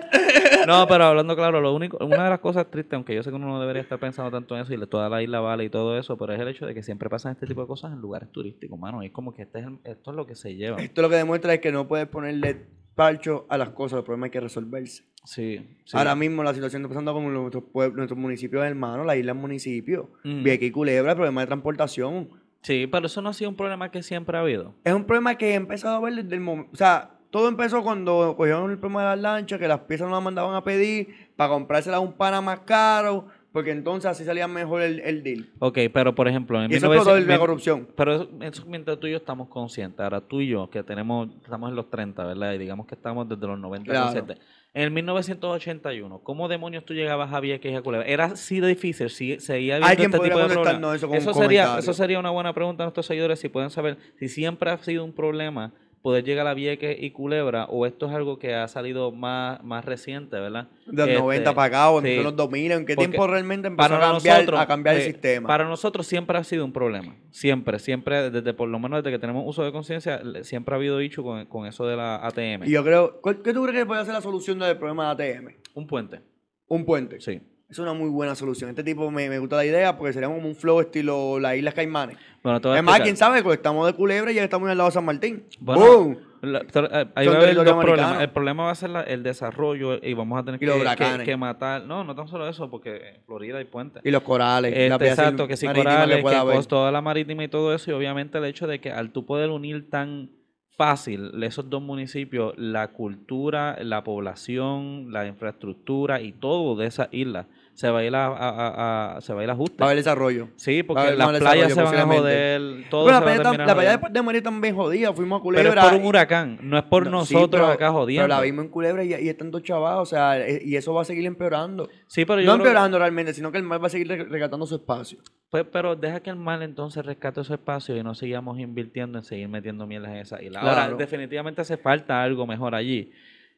[0.68, 3.36] No, pero hablando claro, lo único, una de las cosas tristes, aunque yo sé que
[3.36, 5.98] uno no debería estar pensando tanto en eso y toda la isla vale y todo
[5.98, 8.32] eso, pero es el hecho de que siempre pasan este tipo de cosas en lugares
[8.32, 9.02] turísticos, mano.
[9.04, 10.78] Y es como que este es el- esto es lo que se lleva.
[10.78, 14.28] Esto lo que demuestra es que no puedes ponerle parcho a las cosas, los problemas
[14.28, 15.04] hay que resolverse.
[15.24, 15.98] Sí, sí.
[15.98, 19.38] Ahora mismo la situación está pasando como nuestros pueblos, nuestros municipios hermanos, la isla es
[19.38, 20.12] municipio.
[20.24, 20.44] Mm.
[20.44, 22.30] Vieques y Culebra, el problema de transportación.
[22.62, 24.74] Sí, pero eso no ha sido un problema que siempre ha habido.
[24.84, 26.72] Es un problema que he empezado a ver desde el momento.
[26.74, 30.16] O sea, todo empezó cuando cogieron el problema de las lanchas, que las piezas no
[30.16, 34.48] las mandaban a pedir para comprárselas a un pana más caro, porque entonces así salía
[34.48, 35.50] mejor el, el deal.
[35.60, 37.88] Ok, pero por ejemplo, en Y eso explotó 1900 la corrupción.
[37.96, 40.00] Pero eso, eso mientras tú y yo estamos conscientes.
[40.00, 42.54] Ahora tú y yo, que tenemos, estamos en los 30, ¿verdad?
[42.54, 44.26] Y digamos que estamos desde los 90 Claro.
[44.72, 48.08] En el 1981, ¿cómo demonios tú llegabas a Vieques y a Culebra?
[48.08, 49.10] ¿Era así de difícil?
[49.10, 50.96] ¿Sí, ¿Seguía habiendo este tipo de problemas?
[50.96, 53.98] eso con un sería, eso sería una buena pregunta a nuestros seguidores, si pueden saber
[54.20, 58.14] si siempre ha sido un problema poder llegar a Vieques y Culebra o esto es
[58.14, 60.70] algo que ha salido más, más reciente, ¿verdad?
[60.86, 62.08] De los Este, 90 para acá, o sí.
[62.08, 65.02] en los 2000, ¿en qué tiempo realmente empezó para a cambiar, nosotros, a cambiar el
[65.02, 65.48] eh, sistema?
[65.48, 67.16] Para nosotros siempre ha sido un problema.
[67.32, 70.98] Siempre, siempre, desde por lo menos desde que tenemos uso de conciencia, siempre ha habido
[70.98, 72.64] dicho con, con eso de la ATM.
[72.66, 75.34] Y yo creo, ¿cuál- ¿qué tú crees que puede ser la solución del problema de
[75.34, 75.56] ATM?
[75.74, 76.22] Un puente.
[76.68, 77.20] Un puente.
[77.20, 77.42] Sí.
[77.70, 78.72] Es una muy buena solución.
[78.72, 81.76] Este tipo me, me gusta la idea porque sería como un flow estilo las Islas
[81.76, 82.18] Caimanes.
[82.42, 83.04] Bueno, te voy a Es más, explicar.
[83.06, 85.44] quién sabe, porque estamos de Culebra y ya estamos al lado de San Martín.
[85.60, 86.18] Bueno, ¡Boom!
[86.42, 87.88] La- pero, eh, ahí Son va a haber dos territorio problemas.
[88.00, 88.22] americano.
[88.22, 90.76] El problema va a ser la- el desarrollo y vamos a tener Y que, los
[90.78, 91.26] que- huracanes.
[91.28, 91.84] que matar.
[91.86, 94.02] No, no tan solo eso, porque en Florida hay puentes.
[94.04, 94.72] Y los corales.
[94.72, 96.56] la Este, pieza exacto, que si marítima corales, que, pueda haber.
[96.58, 99.26] cos- toda la marítima y todo eso, y obviamente el hecho de que al tú
[99.28, 100.32] poder unir tan
[100.76, 107.48] fácil esos dos municipios, la cultura, la población, la infraestructura y todo de esa isla
[107.80, 109.78] se va a ir a, a- a- se va a ir ajuste.
[109.80, 110.50] Va a haber desarrollo.
[110.58, 113.68] Sí, porque las playas se van a joder, todo se la va a playa, terminar
[113.68, 115.14] la playa de, de María también jodida.
[115.14, 115.70] Fuimos a Culebra.
[115.72, 118.24] Pero es por un huracán, no es por No, sí, nosotros pero- acá jodiendo.
[118.28, 120.94] Pero la vimos en Culebra y, y están dos chavos, o sea, e- y eso
[120.94, 121.88] va a seguir empeorando.
[122.08, 124.10] Sí, pero yo no creo que- empeorando realmente, sino que el mar va a seguir
[124.10, 125.20] re- rescatando su espacio.
[125.50, 129.24] Pues, pero deja que el mal entonces rescate su espacio y no sigamos invirtiendo en
[129.24, 130.60] seguir metiendo mielas en esa isla.
[130.60, 130.98] Ahora, Claro.
[130.98, 133.12] definitivamente hace falta algo mejor allí.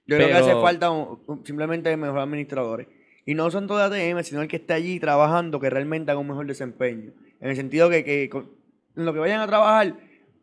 [0.05, 2.87] Yo creo que hace Pero- falta un- simplemente mejores administradores.
[3.25, 6.27] Y no son todos ATM, sino el que esté allí trabajando que realmente haga un
[6.27, 7.11] mejor desempeño.
[7.39, 8.29] En el sentido que, que
[8.95, 9.95] en lo que vayan a trabajar,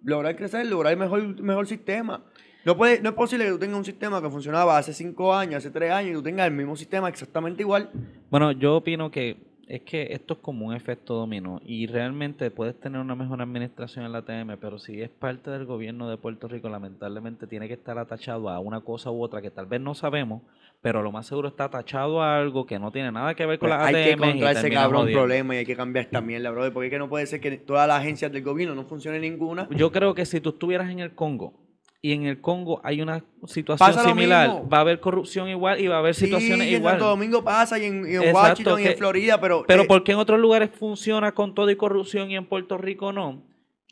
[0.04, 2.22] lograr crecer, lograr mejor, mejor sistema.
[2.64, 5.56] No, puede, no es posible que tú tengas un sistema que funcionaba hace cinco años,
[5.56, 7.90] hace tres años, y tú tengas el mismo sistema exactamente igual.
[8.30, 9.36] Bueno, yo opino que
[9.68, 14.06] es que esto es como un efecto dominó y realmente puedes tener una mejor administración
[14.06, 17.74] en la ATM, pero si es parte del gobierno de Puerto Rico, lamentablemente tiene que
[17.74, 20.42] estar atachado a una cosa u otra que tal vez no sabemos,
[20.80, 23.68] pero lo más seguro está atachado a algo que no tiene nada que ver con
[23.68, 24.24] Pues la hay que ATM.
[24.24, 25.20] encontrar ese cabrón jodiendo.
[25.20, 26.72] problema y hay que cambiar esta mierda, brother.
[26.72, 29.68] Porque es que no puede ser que todas las agencias del gobierno no funcione ninguna.
[29.70, 31.54] Yo creo que si tú estuvieras en el Congo
[32.00, 34.68] y en el Congo hay una situación similar, mismo.
[34.68, 36.94] va a haber corrupción igual y va a haber situaciones sí, y en igual.
[36.94, 39.64] Santo Domingo pasa y en, y en Exacto, Washington y en Florida, pero...
[39.66, 42.78] Pero eh, ¿por qué en otros lugares funciona con todo y corrupción y en Puerto
[42.78, 43.42] Rico no?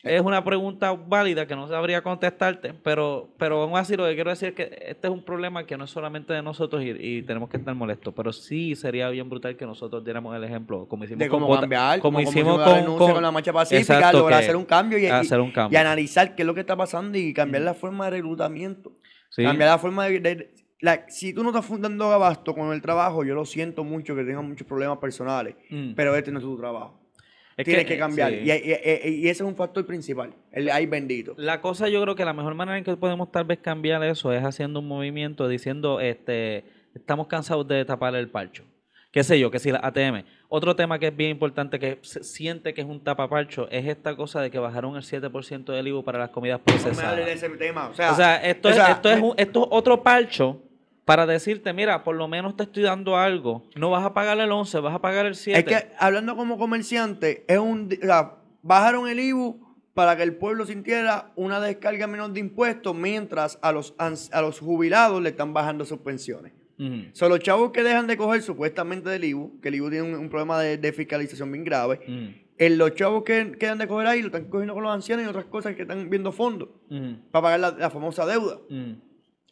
[0.07, 4.31] Es una pregunta válida que no sabría contestarte, pero, pero aún así lo que quiero
[4.31, 7.23] decir es que este es un problema que no es solamente de nosotros y, y
[7.23, 11.05] tenemos que estar molestos, pero sí sería bien brutal que nosotros diéramos el ejemplo, como
[11.05, 13.95] hicimos de con cómo cambiar, como como hicimos la con, con- con la marcha pacífica,
[13.97, 15.79] Exacto, lograr hacer un cambio y, y- hacer un y cambio.
[15.81, 18.93] analizar qué es lo que está pasando y cambiar la forma de reclutamiento.
[19.31, 19.43] Sí.
[19.43, 20.21] Cambiar la forma de...
[20.21, 24.15] de- la- si tú no estás dando abasto con el trabajo, yo lo siento mucho
[24.15, 25.95] que tengas muchos problemas personales, Mm.
[25.95, 27.01] pero este no es tu trabajo.
[27.57, 28.31] Es Tienes que, eh, cambiar.
[28.33, 28.41] sí.
[28.45, 30.35] Y, y- y- y ese es un factor principal.
[30.53, 31.35] El ay bendito.
[31.39, 34.31] La cosa yo creo que la mejor manera en que podemos tal vez cambiar eso
[34.33, 36.65] es haciendo un movimiento diciendo, este,
[36.95, 38.63] estamos cansados de tapar el parcho.
[39.11, 40.25] Qué sé yo, que si la ATM.
[40.51, 44.15] Otro tema que es bien importante que se siente que es un tapaparcho es esta
[44.15, 47.13] cosa de que bajaron el 7% del IVU para las comidas No me procesadas.
[47.13, 47.89] hables de ese tema.
[47.89, 50.63] O sea, O sea, esto, o es, esto, es me- un- esto es otro parcho
[51.07, 53.63] para decirte, mira, por lo menos te estoy dando algo.
[53.77, 55.59] No vas a pagar el 11, vas a pagar el 7.
[55.59, 59.65] Es que hablando como comerciante, es un, o sea, bajaron el IBU
[59.95, 64.59] para que el pueblo sintiera una descarga menos de impuestos, mientras a los, a los
[64.59, 66.53] jubilados le están bajando sus pensiones.
[66.79, 67.05] Ujú.
[67.13, 70.19] Son los chavos que dejan de coger supuestamente del IBU, que el IBU tiene un,
[70.19, 72.01] un problema de, de fiscalización bien grave.
[72.59, 75.29] En los chavos que quedan de coger ahí lo están cogiendo con los ancianos y
[75.29, 76.71] otras cosas que están viendo fondos
[77.31, 78.59] para pagar la, la famosa deuda.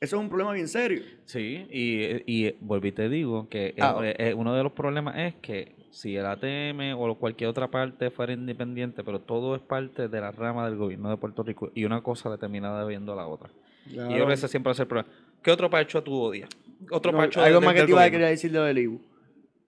[0.05, 1.03] Eso es un problema bien serio.
[1.25, 5.35] Sí, y, y volví y te digo que Ah, eh, uno de los problemas es
[5.37, 10.21] que si el ATM o cualquier otra parte fuera independiente, pero todo es parte de
[10.21, 13.27] la rama del gobierno de Puerto Rico y una cosa le termina debiendo a la
[13.27, 13.49] otra.
[13.87, 15.09] Y yo creo que ese siempre va a ser el problema.
[15.43, 16.51] ¿Qué otro parcho tú odias?
[16.91, 19.01] Otro No, parcho algo más que te iba a querer decir de lo del IBU.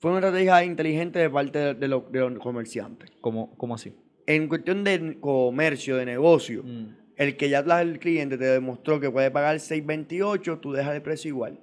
[0.01, 3.11] Fue una estrategia inteligente de parte de, de los, de los comerciantes.
[3.23, 3.95] ¿Cómo, cómo así?
[4.27, 7.06] En cuestión de comercio, de negocio, Mm.
[7.17, 11.29] El que ya el cliente te demostró que puede pagar 6.28, tú dejas el precio
[11.29, 11.59] igual.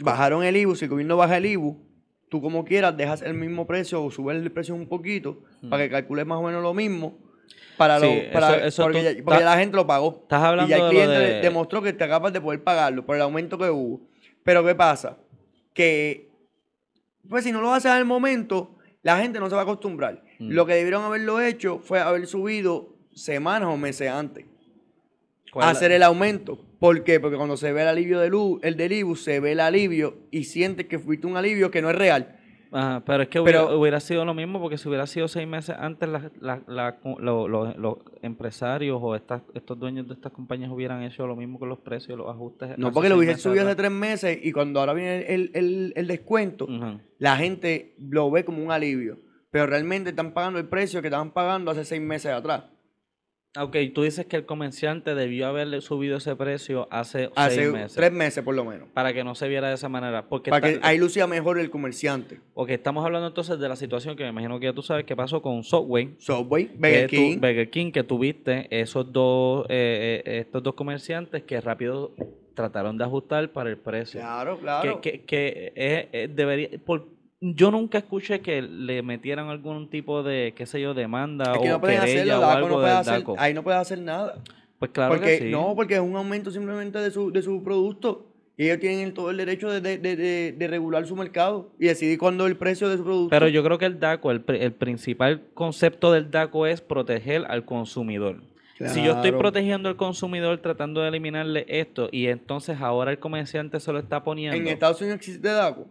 [0.00, 1.76] Bajaron el IBU, si el gobierno baja el IBU,
[2.28, 5.90] tú como quieras dejas el mismo precio o subes el precio un poquito para que
[5.90, 7.18] calcules más o menos lo mismo.
[7.76, 8.00] Para.
[8.00, 10.20] Sí, lo, para, eso- eso porque, tú- ya, porque ta- la gente lo pagó.
[10.22, 13.16] Estás hablando y ya el cliente de- demostró que te acabas de poder pagarlo por
[13.16, 14.00] el aumento que hubo.
[14.42, 15.18] Pero ¿qué pasa?
[15.74, 16.30] Que,
[17.28, 20.22] pues si no lo haces al momento, la gente no se va a acostumbrar.
[20.38, 20.50] Mm.
[20.52, 24.46] Lo que debieron haberlo hecho fue haber subido semanas o meses antes.
[25.52, 26.58] ¿Cuál es la- Hacer el aumento.
[26.78, 27.20] ¿Por qué?
[27.20, 30.16] Porque cuando se ve el alivio del, U- el del IBU, se ve el alivio
[30.30, 32.38] y sientes que fuiste un alivio que no es real.
[32.74, 35.76] Ajá, pero es que Pero- hubiera, sido lo mismo porque si hubiera sido seis meses
[35.78, 40.70] antes, la- la- la- lo- lo- los empresarios o estas, estos dueños de estas compañías
[40.70, 42.78] hubieran hecho lo mismo con los precios, los ajustes.
[42.78, 45.50] No, porque lo seis hubiese meses subido hace tres meses y cuando ahora viene el,
[45.52, 46.66] el- el descuento,
[47.18, 49.18] la gente lo ve como un alivio.
[49.50, 52.64] Pero realmente están pagando el precio que estaban pagando hace seis meses atrás.
[53.60, 57.92] Ok, tú dices que el comerciante debió haberle subido ese precio hace, Hace seis meses.
[57.94, 58.88] tres meses por lo menos.
[58.94, 60.26] Para que no se viera de esa manera.
[60.26, 62.40] Porque Para que ahí lucía mejor el comerciante.
[62.54, 65.14] ok, estamos hablando entonces de la situación que me imagino que ya tú sabes que
[65.14, 66.14] pasó con Subway.
[66.18, 67.36] Subway, Burger King.
[67.40, 72.12] Burger King, que tuviste esos dos, eh, eh, estos dos comerciantes que rápido
[72.54, 74.18] trataron de ajustar para el precio.
[74.18, 75.00] Claro, claro.
[75.02, 77.06] Que, que, que es- es- debería, por,
[77.44, 81.68] yo nunca escuché que le metieran algún tipo de, qué sé yo, demanda es que
[81.72, 83.34] o no querella hacerlo, o algo no puede del hacer, DACO.
[83.38, 84.36] ahí no puedes hacer nada.
[84.78, 85.50] Pues claro porque, que sí.
[85.50, 88.26] No, porque es un aumento simplemente de su, de su producto.
[88.56, 91.86] Y ellos tienen el- todo el derecho de, de- de- de- regular su mercado y
[91.86, 93.30] decidir cuándo el precio de su producto.
[93.30, 97.64] Pero yo creo que el DACO, el, el principal concepto del DACO es proteger al
[97.64, 98.42] consumidor.
[98.86, 103.78] Si yo estoy protegiendo al consumidor tratando de eliminarle esto y entonces ahora el comerciante
[103.78, 105.86] se lo está poniendo, En Estados Unidos existe DACO.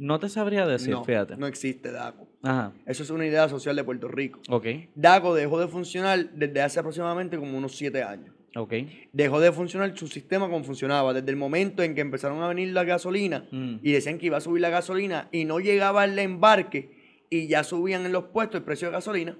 [0.00, 1.36] No te sabría decir, no, fíjate.
[1.36, 2.26] no existe DACO.
[2.42, 4.40] Ajá, Eso es una idea social de Puerto Rico.
[4.48, 8.34] ok, DACO dejó de funcionar desde hace aproximadamente como unos siete años.
[8.56, 8.72] ok.
[9.12, 11.12] Dejó de funcionar su sistema como funcionaba.
[11.12, 13.76] Desde el momento en que empezaron a venir la gasolina Mm.
[13.82, 17.62] y decían que iba a subir la gasolina y no llegaba el embarque y ya
[17.62, 19.36] subían en los puestos el precio de gasolina.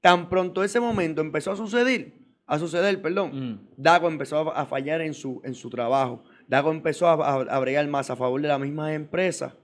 [0.00, 2.14] Tan pronto ese momento empezó a suceder,
[2.46, 3.60] a suceder, perdón, Mm.
[3.76, 6.24] Daco empezó a, a fallar en su, en su trabajo.
[6.48, 9.54] Daco empezó a, a, a bregar más a favor de la misma empresa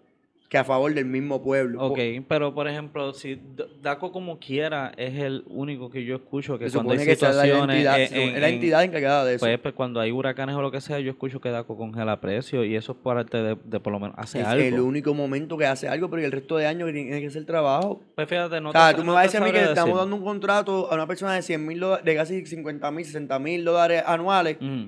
[0.51, 1.83] que a favor del mismo pueblo.
[1.83, 3.41] Ok, pero por ejemplo, si
[3.83, 7.21] DACO como quiera es el único que yo escucho que Se cuando hay supone que
[7.25, 9.45] la situaciones, entidad, en- se supone- en- es la en- entidad encargada de eso.
[9.47, 12.67] pues, pues, cuando hay huracanes o lo que sea, yo escucho que DACO congela precios
[12.67, 14.63] y eso es parte de, de por lo menos hace es algo.
[14.65, 18.03] el único momento que hace algo, pero el resto de años tiene que hacer trabajo.
[18.15, 19.59] Pues fíjate, no o sea, te- tú me vas a te decir a mí que
[19.65, 23.05] le estamos dando un contrato a una persona de 100 mil de casi 50 mil,
[23.05, 24.85] 60 mil dólares anuales Mm,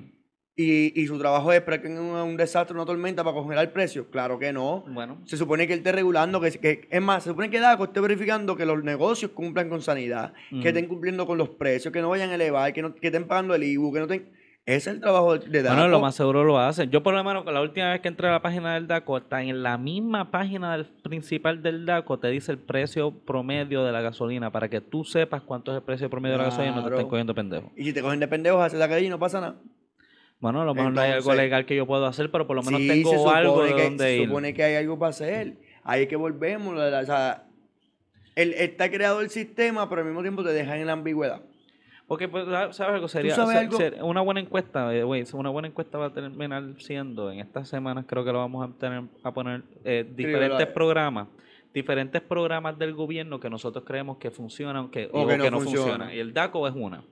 [0.59, 3.65] y, y su trabajo es para que en un, un desastre, una tormenta para congelar
[3.65, 4.09] el precio.
[4.09, 4.83] Claro que no.
[4.87, 7.83] Bueno, Se supone que él esté regulando, que, que es más, se supone que DACO
[7.85, 12.01] esté verificando que los negocios cumplan con sanidad, que estén cumpliendo con los precios, que
[12.01, 14.29] no vayan a elevar, que, no, que estén pagando el IBU, que no estén...
[14.65, 15.75] Ese es el trabajo de DACO.
[15.75, 16.89] bueno, lo más seguro lo hacen.
[16.89, 19.41] Yo por lo menos la última vez que entré a la página del DACO, está
[19.41, 24.01] en la misma página del principal del DACO, te dice el precio promedio de la
[24.01, 26.83] gasolina para que tú sepas cuánto es el precio promedio de la gasolina y no
[26.83, 27.71] te estén cogiendo pendejo.
[27.77, 29.55] Y si te cogen de pendejos, haces la calle y no pasa nada.
[30.39, 32.61] Bueno, a lo mejor no hay algo legal que yo puedo hacer, pero por lo
[32.63, 34.27] menos Sí, tengo algo de que, donde se ir.
[34.27, 35.53] supone que hay algo para hacer.
[35.83, 36.77] Ahí es que volvemos.
[36.77, 37.45] o sea,
[38.35, 41.41] el, está creado el sistema, pero al mismo tiempo te dejan en la ambigüedad.
[42.07, 43.07] Porque, pues, ¿sabes algo?
[43.07, 43.77] Sería, sabes algo?
[43.77, 47.67] ser- una buena encuesta, eh, güey, una buena encuesta va a terminar siendo, en estas
[47.67, 51.27] semanas creo que lo vamos a tener a poner eh, diferentes programas,
[51.73, 55.59] diferentes programas del gobierno que nosotros creemos que funcionan que, O o que que, no
[55.59, 56.13] funcionan.
[56.13, 57.03] Y el DACO es una.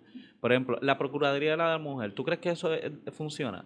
[0.46, 3.66] Por ejemplo, la Procuraduría de la Mujer, ¿tú crees que eso eh, funciona?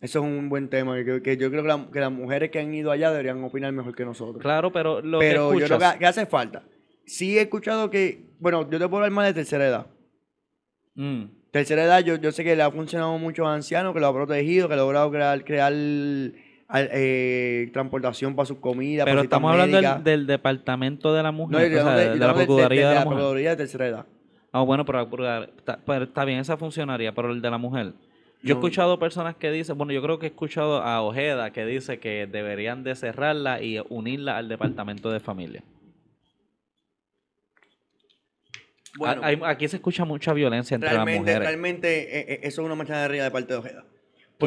[0.00, 0.94] Eso es un buen tema.
[1.02, 3.72] Que, que yo creo que, la- que las mujeres que han ido allá deberían opinar
[3.72, 4.40] mejor que nosotros.
[4.40, 5.92] Claro, pero lo pero que yo creo escuchas...
[5.94, 6.62] que, que hace falta.
[7.04, 9.86] Sí he escuchado que, bueno, yo te puedo hablar más de tercera edad.
[10.94, 14.06] Mm, Tercera edad, yo, yo sé que le ha funcionado a muchos ancianos, que lo
[14.06, 16.34] ha protegido, que ha logrado crear, crear al-
[16.72, 21.80] eh, transportación para sus comidas, pero para estamos hablando del, Departamento de la Mujer, No,
[21.80, 23.06] o sea, de, de la Procuraduría de la la.
[23.06, 24.06] Procuraduría de tercera edad.
[24.52, 25.08] Ah, bueno, pero,
[25.86, 27.94] pero está bien, esa funcionaría, pero el de la mujer.
[28.42, 31.64] Yo he escuchado personas que dicen, bueno, yo creo que he escuchado a Ojeda que
[31.64, 35.62] dice que deberían de cerrarla y unirla al departamento de familia.
[38.98, 41.48] Bueno, A- hay- aquí se escucha mucha violencia entre las mujeres.
[41.48, 43.84] realmente eh, eh, eso es una machanería de parte de Ojeda.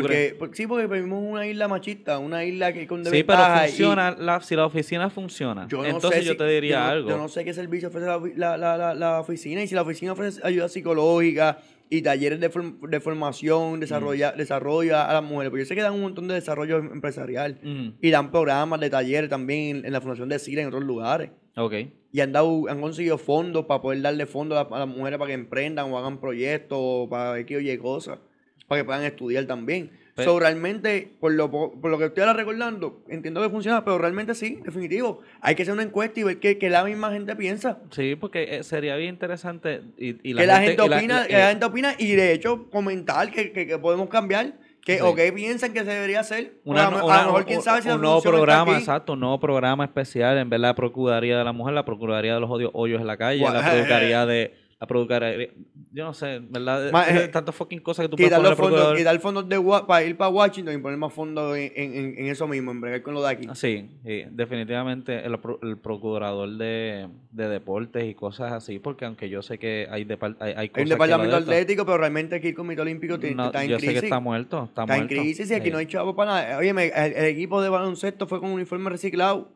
[0.02, 3.68] Porque, porque- sí, porque vivimos una isla machista, una isla que con Sí, pero y-
[3.68, 6.92] funciona, la, si la oficina funciona, Yo no entonces sé yo si- te diría yo
[6.92, 7.10] algo.
[7.10, 10.40] Yo no sé qué servicio ofrece la, la- la- oficina y si la oficina ofrece
[10.44, 15.50] ayuda psicológica y talleres de, form- de formación, desarrolla, desarrollo a las mujeres.
[15.52, 18.80] Porque yo sé que dan un montón de desarrollo em- empresarial Mm, y dan programas
[18.80, 21.30] de talleres también en, en la Fundación de Sila en otros lugares.
[21.56, 21.74] ok.
[22.12, 25.28] Y han, dado, han conseguido fondos para poder darle fondos a, a las mujeres para
[25.28, 28.20] que emprendan o hagan proyectos o para X o Y cosas,
[28.68, 29.92] para que puedan estudiar también.
[30.16, 33.84] Pe- so, realmente, por lo, po- por lo que estoy ahora recordando, entiendo que funciona,
[33.84, 35.20] pero realmente sí, definitivo.
[35.42, 37.80] Hay que hacer una encuesta y ver qué, qué la misma gente piensa.
[37.92, 41.34] Sí, porque eh, sería bien interesante y, y que la gente la- opina, la- que
[41.34, 44.54] la eh, gente opina y de hecho comentar que, que- que podemos cambiar,
[44.86, 45.02] que, Sí.
[45.04, 46.54] o qué piensan que se debería hacer.
[46.64, 49.14] Una, a, lo- a una- lo mejor quién sabe si la un nuevo programa, exacto,
[49.14, 52.50] un nuevo programa especial en ver la Procuraduría de la Mujer, la Procuraduría de los
[52.50, 55.50] odios, hoyos en la calle, la Procuraduría de la Procuraduría
[55.94, 56.92] Yo no sé, ¿verdad?
[56.92, 59.62] Ma- Eh, eh, Tantas fucking cosas que tú puedes poner los fondos, quitar fondos de
[59.88, 63.02] para ir para Washington y poner más fondos en, en- en eso mismo, en bregar
[63.02, 63.48] con lo de aquí.
[63.50, 69.06] Ah, Sí, sí, definitivamente el, pro- el procurador de, de deportes y cosas así, porque
[69.06, 71.86] aunque yo sé que hay, depar- hay, hay Hay cosas un que departamento de atlético,
[71.86, 73.94] pero realmente aquí el Comité Olímpico no, está en yo crisis.
[73.96, 75.72] sé que está muerto, está, Está en crisis y aquí Sí.
[75.72, 76.58] no hay chavo para nada.
[76.58, 79.54] Oye, el equipo de baloncesto fue con un uniforme reciclado.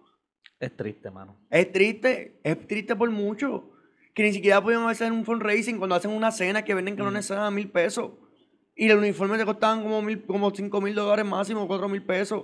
[0.61, 1.35] Es triste, mano.
[1.49, 3.71] Es triste, es triste por mucho.
[4.19, 7.49] Que ni siquiera podían hacer un fundraising cuando hacen una cena que venden calones a
[7.51, 8.11] mil pesos.
[8.75, 12.43] Y los uniformes te costaban como, mil, como cinco mil dólares máximo, cuatro mil pesos.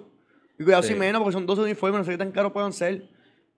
[0.57, 0.93] Y cuidado Sí.
[0.93, 3.09] si menos, porque son 12 uniformes, no sé qué tan caros puedan ser.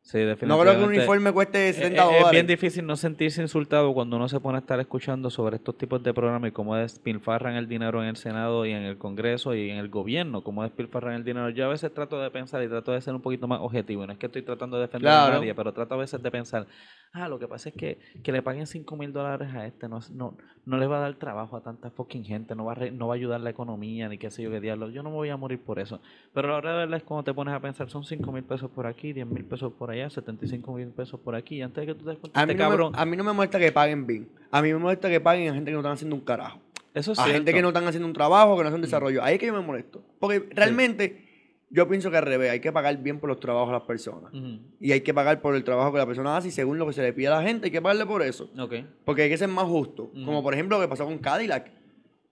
[0.09, 2.31] Sí, No creo que un uniforme cueste Es- 70 es, es dólares.
[2.31, 6.01] bien difícil no sentirse insultado cuando uno se pone a estar escuchando sobre estos tipos
[6.01, 9.69] de programas y cómo despilfarran el dinero en el Senado y en el Congreso y
[9.69, 11.49] en el gobierno, cómo despilfarran el dinero.
[11.49, 14.05] Yo a veces trato de pensar y trato de ser un poquito más objetivo.
[14.05, 15.33] y No es que estoy tratando de defender a Claro.
[15.41, 16.67] nadie, pero trato a veces de pensar,
[17.11, 19.99] ah, lo que pasa es que, que le paguen 5 mil dólares a este no,
[20.13, 22.91] no, no le va a dar trabajo a tanta fucking gente, no va, a re-
[22.91, 24.89] no va a ayudar la economía, ni qué sé yo qué diablo.
[24.89, 25.99] Yo no me voy a morir por eso.
[26.33, 29.11] Pero la verdad es cuando te pones a pensar, son 5 mil pesos por aquí,
[29.11, 31.57] 10 mil pesos por allá, 75 mil pesos por aquí.
[31.57, 32.91] Y antes de que tú te des cuenta, A mí, este no cabrón.
[32.93, 34.29] me, a mí no me molesta que paguen bien.
[34.51, 36.59] A mí me molesta que paguen a gente que no están haciendo un carajo.
[36.93, 39.23] Eso es a gente que no están haciendo un trabajo, que no hacen desarrollo.
[39.23, 40.01] Ahí es que yo me molesto.
[40.19, 41.27] Porque realmente
[41.69, 44.31] yo pienso que al revés, hay que pagar bien por los trabajos de las personas.
[44.79, 46.93] Y hay que pagar por el trabajo que la persona hace y según lo que
[46.93, 48.49] se le pide a la gente, hay que pagarle por eso.
[48.57, 48.75] Ok.
[49.05, 50.11] Porque hay que ser más justo.
[50.25, 51.71] Como por ejemplo lo que pasó con Cadillac,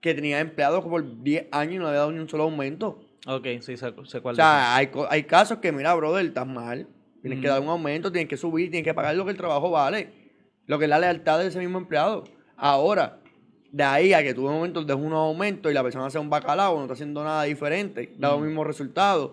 [0.00, 3.00] que tenía empleados por 10 años y no le había dado ni un solo aumento.
[3.26, 6.86] Ok, sí, sé, sé cuál O sea, hay, hay casos que, mira, brother, estás mal.
[7.26, 9.70] Tienes que dar un aumento, tienes que subir, tienes que pagar lo que el trabajo
[9.70, 10.10] vale.
[10.66, 12.24] Lo que es la lealtad de ese mismo empleado.
[12.56, 13.18] Ahora,
[13.72, 16.30] de ahí a que tú de momento des unos aumentos y la persona sea un
[16.30, 19.32] bacalao, no está haciendo nada diferente, da los mismos resultados.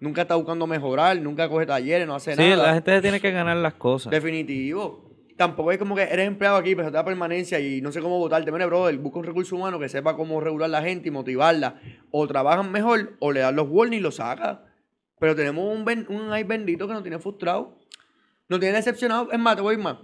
[0.00, 2.68] Nunca está buscando mejorar, nunca coge talleres, no hace Sí, nada.
[2.68, 4.10] la gente tiene que ganar las cosas.
[4.10, 5.04] Definitivo.
[5.36, 8.18] Tampoco es como que eres empleado aquí, pero te da permanencia y no sé cómo
[8.18, 8.52] votarte.
[8.52, 11.76] Mire, brother, busca un recurso humano que sepa cómo regular la gente y motivarla.
[12.10, 14.64] O trabajan mejor, o le dan los warnings y lo saca.
[15.20, 17.76] Pero tenemos un, un ay bendito que nos tiene frustrado.
[18.48, 19.30] Nos tiene decepcionado.
[19.30, 19.98] Es más, te voy a ir más.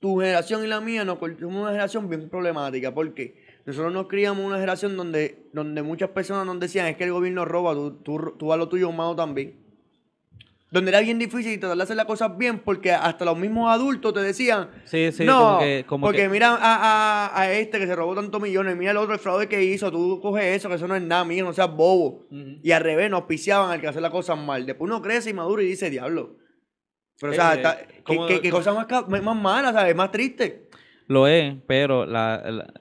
[0.00, 2.92] Tu generación y la mía nos somos una generación bien problemática.
[2.92, 7.12] porque Nosotros nos criamos una generación donde, donde muchas personas nos decían es que el
[7.12, 9.63] gobierno roba, tú, tú, tú a lo tuyo humano también.
[10.74, 14.12] Donde era bien difícil tratar de hacer las cosas bien porque hasta los mismos adultos
[14.12, 15.84] te decían, Sí, sí, no, como que.
[15.86, 16.56] Como porque que- mira a,
[17.28, 19.92] a- a este que se robó tantos millones, mira el otro el fraude que hizo,
[19.92, 22.26] tú coges eso, que eso no es nada, mío, no seas bobo.
[22.62, 24.66] Y al revés, nos auspiciaban al que hace las cosas mal.
[24.66, 26.38] Después uno crece y madura y dice, diablo.
[27.20, 28.88] Pero, o sea, Eh, está- ¿qué, como- qué- qué cosa más,
[29.22, 29.94] más mala, ¿sabes?
[29.94, 30.68] Más triste.
[31.06, 32.72] Lo es, pero la, la-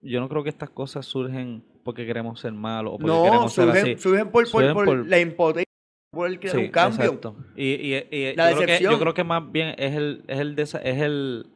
[0.00, 3.52] yo no creo que estas cosas surgen porque queremos ser malos o porque No, queremos
[3.52, 3.98] ser surgen, así.
[3.98, 5.71] surgen por, por- Surgen por por- la impotencia,
[6.12, 7.04] por el crear Sí, un cambio.
[7.06, 7.36] exacto.
[7.56, 8.92] Y, y, y La yo, creo que, decepción.
[8.92, 11.46] yo creo que más bien es el, es el, desa- es el,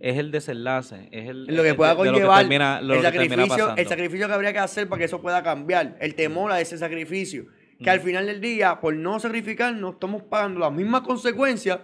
[0.00, 3.06] es el desenlace, es el, Lo que pueda lo que conllevar termina- lo el, que
[3.06, 3.88] sacrificio, el pasando.
[3.90, 5.98] sacrificio que habría que hacer para que eso pueda cambiar.
[6.00, 7.44] El temor a ese sacrificio.
[7.78, 11.80] Que al final del día, por no sacrificarnos, estamos pagando las mismas consecuencias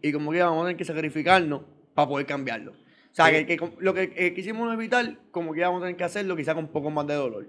[0.00, 1.62] y como que vamos a tener que sacrificarnos
[1.94, 2.70] para poder cambiarlo.
[2.70, 2.74] O
[3.14, 3.44] sea, Sí.
[3.44, 6.54] que, que lo que eh, quisimos evitar, como que vamos a tener que hacerlo quizá
[6.54, 7.48] con un poco más de dolor.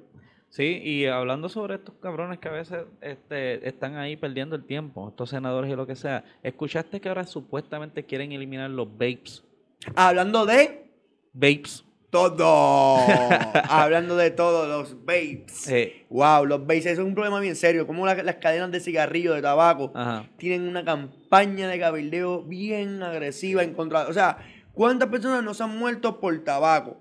[0.56, 5.10] Sí, y hablando sobre estos cabrones que a veces este, están ahí perdiendo el tiempo,
[5.10, 9.44] estos senadores y lo que sea, ¿escuchaste que ahora supuestamente quieren eliminar los vapes?
[9.96, 10.92] Hablando de
[11.34, 11.84] Vapes.
[12.12, 12.98] todo.
[13.68, 15.68] Hablando de todo, los vapes.
[15.70, 17.88] Eh, Wow, los vapes, eso es un problema bien serio.
[17.88, 20.28] Como la- las cadenas de cigarrillo, de tabaco, ajá.
[20.38, 24.08] tienen una campaña de cabildeo bien agresiva en contra.
[24.08, 24.38] O sea,
[24.74, 26.98] ¿cuántas personas no se han muerto por tabaco?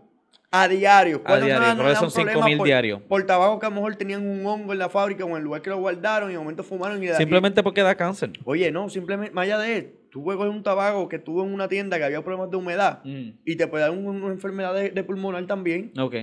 [0.54, 1.16] A diario.
[1.16, 3.00] A ¿Cuántas diario, creo no que son dan problemas 5.000 por- diarios.
[3.08, 5.42] Por tabaco que a lo mejor tenían un hongo en la fábrica o en el
[5.44, 8.30] lugar que lo guardaron y de momento fumaron y de aquí- Simplemente porque da cáncer.
[8.44, 11.54] Oye, no, simplemente, más allá de eso, tú puedes coger un tabaco que tuvo en
[11.54, 14.74] una tienda que había problemas de humedad Mm, y te puede dar un- una enfermedad
[14.74, 15.90] de, de pulmonar también.
[15.98, 16.16] Ok.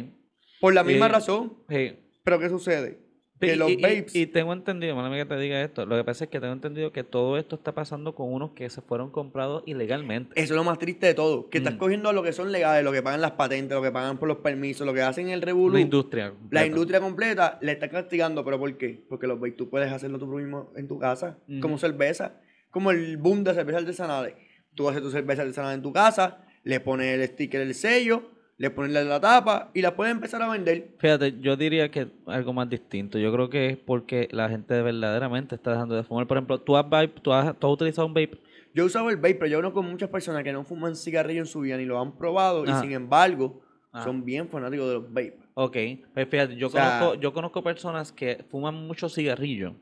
[0.61, 1.53] Por la misma Eh, razón.
[1.67, 1.97] Sí.
[2.23, 2.99] Pero ¿qué sucede?
[3.39, 4.15] Que Y- los y, y- vapes...
[4.15, 6.51] y tengo entendido, mala mía que te diga esto, lo que pasa es que tengo
[6.51, 10.33] entendido que todo esto está pasando con unos que se fueron comprados ilegalmente.
[10.35, 11.49] Eso es lo más triste de todo.
[11.49, 11.77] Que estás Mm.
[11.77, 14.39] cogiendo lo que son legales, lo que pagan las patentes, lo que pagan por los
[14.39, 15.73] permisos, lo que hacen el revolú.
[15.75, 16.25] La industria.
[16.25, 16.65] La completa.
[16.65, 19.03] industria completa le está castigando, pero ¿por qué?
[19.07, 21.61] Porque los vapes tú puedes hacerlo tú mismo en tu casa, Ujú.
[21.61, 24.33] como cerveza, como el boom de cerveza artesanales.
[24.75, 28.69] Tú haces tu cerveza artesanal en tu casa, le pones el sticker, el sello, le
[28.69, 30.89] pones la, tapa y la puedes empezar a vender.
[30.99, 33.17] Fíjate, yo diría que algo más distinto.
[33.17, 36.27] Yo creo que es porque la gente verdaderamente está dejando de fumar.
[36.27, 38.37] Por ejemplo, tú has, vape- tú has, tú has utilizado un vape.
[38.75, 41.45] Yo he usado el vape, pero yo conozco muchas personas que no fuman cigarrillo en
[41.47, 42.77] su vida ni lo han probado Ajá.
[42.77, 44.03] y sin embargo Ajá.
[44.03, 45.39] son bien fanáticos de los vape.
[45.55, 45.77] Ok,
[46.13, 49.73] pues fíjate, yo, O sea- conozco, yo conozco personas que fuman mucho cigarrillo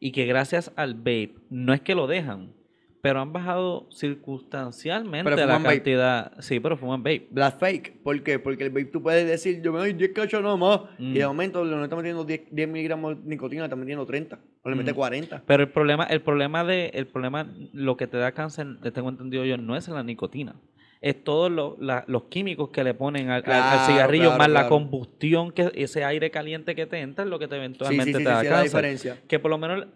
[0.00, 2.52] y que gracias al vape, no es que lo dejan,
[3.00, 5.64] pero han bajado circunstancialmente la vape.
[5.64, 6.32] cantidad.
[6.40, 7.28] Sí, pero fuman vape.
[7.30, 8.02] Black fake.
[8.02, 8.38] ¿Por qué?
[8.38, 10.80] Porque el vape tú puedes decir, yo me doy 10 cachos nomás.
[10.98, 11.14] Mm.
[11.14, 14.38] Y de momento le está metiendo 10, 10 miligramos de nicotina, le está metiendo 30.
[14.62, 14.96] O le mete Mm.
[14.96, 15.42] 40.
[15.46, 19.08] Pero el problema, el problema de, el problema, lo que te da cáncer, te tengo
[19.08, 20.56] entendido yo, no es la nicotina.
[21.00, 21.76] Es todos lo-
[22.08, 26.74] los químicos que le ponen al, cigarrillo, claro, más la combustión, que ese aire caliente
[26.74, 28.44] que te entra es lo que te Sí, sí, eventualmente sí, sí, te da es
[28.44, 28.64] la cáncer.
[28.64, 29.16] diferencia.
[29.28, 29.86] Que por lo menos,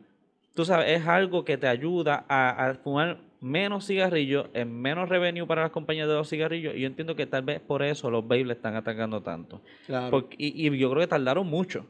[0.55, 5.46] tú sabes, es algo que te ayuda a, a fumar menos cigarrillos, en menos revenue
[5.46, 6.74] para las compañías de los cigarrillos.
[6.76, 9.61] Y yo entiendo que tal vez por eso los babes le están atacando tanto.
[9.86, 10.11] Claro.
[10.11, 11.86] Porque- y, y yo creo que tardaron mucho.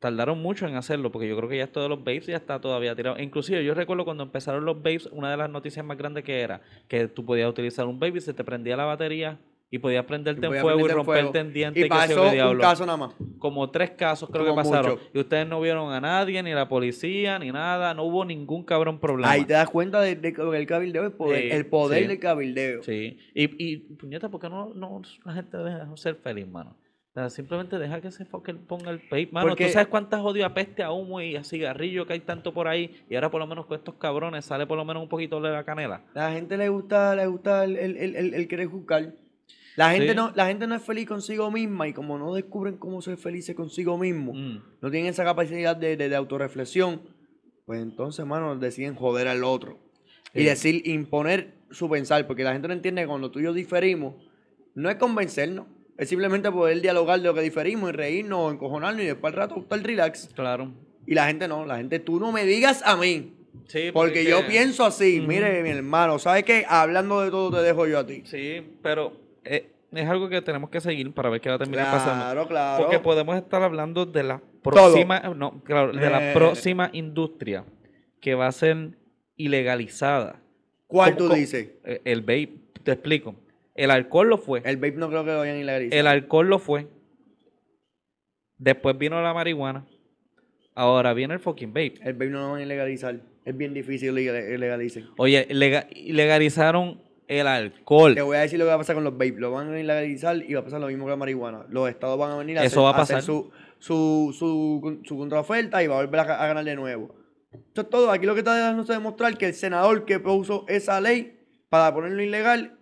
[0.00, 2.60] Tardaron mucho en hacerlo, porque yo creo que ya esto de los babes ya está
[2.60, 3.18] todavía tirado.
[3.18, 6.60] Inclusive yo recuerdo cuando empezaron los babes, una de las noticias más grandes que era
[6.88, 9.38] que tú podías utilizar un baby, se te prendía la batería
[9.74, 10.98] y podías prenderte Y en fuego y en fuego.
[11.04, 11.84] romperte en dientes.
[11.84, 13.14] Y pasó qué un caso nada más.
[13.38, 14.92] Como tres casos creo que pasaron.
[14.92, 15.02] mucho.
[15.12, 17.92] Y ustedes no vieron a nadie, ni la policía, ni nada.
[17.94, 19.32] No hubo ningún cabrón problema.
[19.32, 22.06] Ahí te das cuenta de, de que el cabildeo, el poder, Sí, el poder sí.
[22.08, 22.82] del cabildeo.
[22.84, 23.18] Sí.
[23.34, 26.76] Y, y puñeta, ¿por qué no, no la gente deja ser feliz, mano?
[27.10, 29.28] O sea, simplemente deja que se ponga el vape.
[29.30, 32.20] Mano, Porque- ¿tú sabes cuántas odio a peste, a humo y a cigarrillo que hay
[32.20, 33.04] tanto por ahí?
[33.08, 35.50] Y ahora por lo menos con estos cabrones sale por lo menos un poquito de
[35.50, 36.02] la canela.
[36.14, 39.12] La gente le gusta, le gusta el, el, el- el querer juzgar.
[39.76, 40.14] La gente, Sí.
[40.14, 43.54] no, la gente no es feliz consigo misma y como no descubren cómo ser felices
[43.56, 44.62] consigo mismo, Mm.
[44.80, 47.02] no tienen esa capacidad de, de, de autorreflexión,
[47.66, 49.78] pues entonces, hermano, deciden joder al otro.
[50.32, 53.52] Y decir, imponer su pensar, porque la gente no entiende que cuando tú y yo
[53.52, 54.14] diferimos,
[54.74, 55.66] no es convencernos,
[55.96, 59.38] es simplemente poder dialogar de lo que diferimos y reírnos o encojonarnos y después al
[59.38, 60.28] rato estar relax.
[60.34, 60.72] Claro.
[61.06, 63.32] Y la gente no, la gente, tú no me digas a mí,
[63.68, 66.64] Sí, porque es yo pienso así, mire mi hermano, ¿sabes qué?
[66.68, 68.22] Hablando de todo te dejo yo a ti.
[68.26, 69.12] Sí, pero
[69.44, 72.24] eh, es algo que tenemos que seguir para ver qué va a terminar pasando.
[72.24, 72.82] Claro, claro.
[72.82, 76.34] Porque podemos estar hablando de la próxima, no, claro, de la Eh.
[76.34, 77.64] próxima industria
[78.20, 78.98] que va a ser
[79.36, 80.40] ilegalizada.
[80.86, 81.72] ¿Cuál ¿Cómo- tú dices?
[81.84, 83.36] Eh, El vape, te explico.
[83.74, 84.62] El alcohol lo fue.
[84.64, 85.98] El vape no creo que lo vayan a ilegalizar.
[85.98, 86.86] El alcohol lo fue.
[88.56, 89.86] Después vino la marihuana.
[90.74, 91.94] Ahora viene el fucking vape.
[92.02, 93.20] El vape no lo van a ilegalizar.
[93.44, 95.04] Es bien difícil que.
[95.18, 98.14] Oye, lega- legalizaron el alcohol.
[98.14, 99.34] Te voy a decir lo que va a pasar con los vape.
[99.38, 101.66] Lo van a ilegalizar y va a pasar lo mismo que la marihuana.
[101.68, 103.22] Los estados van a venir a Eso hacer, va a hacer pasar.
[103.26, 107.14] su, su, su, su contraoferta y va a volver a, a ganar de nuevo.
[107.52, 108.10] Esto es todo.
[108.10, 112.22] Aquí lo que está es demostrar que el senador que puso esa ley para ponerlo
[112.22, 112.78] ilegal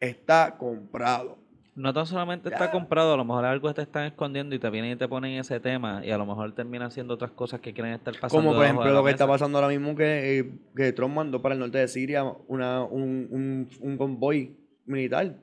[0.00, 1.38] está comprado.
[1.76, 4.92] No tan solamente está comprado, a lo mejor algo te están escondiendo y te vienen
[4.92, 7.92] y te ponen ese tema y a lo mejor terminan haciendo otras cosas que quieren
[7.92, 8.42] estar pasando.
[8.42, 11.54] Como por ejemplo lo que está pasando ahora mismo que, eh, que Trump mandó para
[11.54, 14.56] el norte de Siria una, un, un, un convoy
[14.86, 15.36] militar.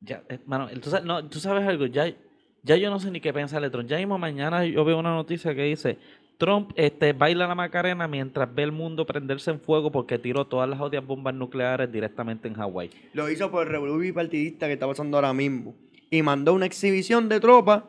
[0.00, 2.06] Ya, eh, mano, tú no, tú sabes algo, ya,
[2.62, 3.90] ya yo no sé ni qué pensar de Trump.
[3.90, 5.98] Ya mismo mañana yo veo una noticia que dice,
[6.38, 10.68] Trump este, baila la Macarena mientras ve el mundo prenderse en fuego porque tiró todas
[10.68, 12.90] las odias bombas nucleares directamente en Hawái.
[13.12, 15.74] Lo hizo por el revolú bipartidista que está pasando ahora mismo.
[16.10, 17.82] Y mandó una exhibición de tropas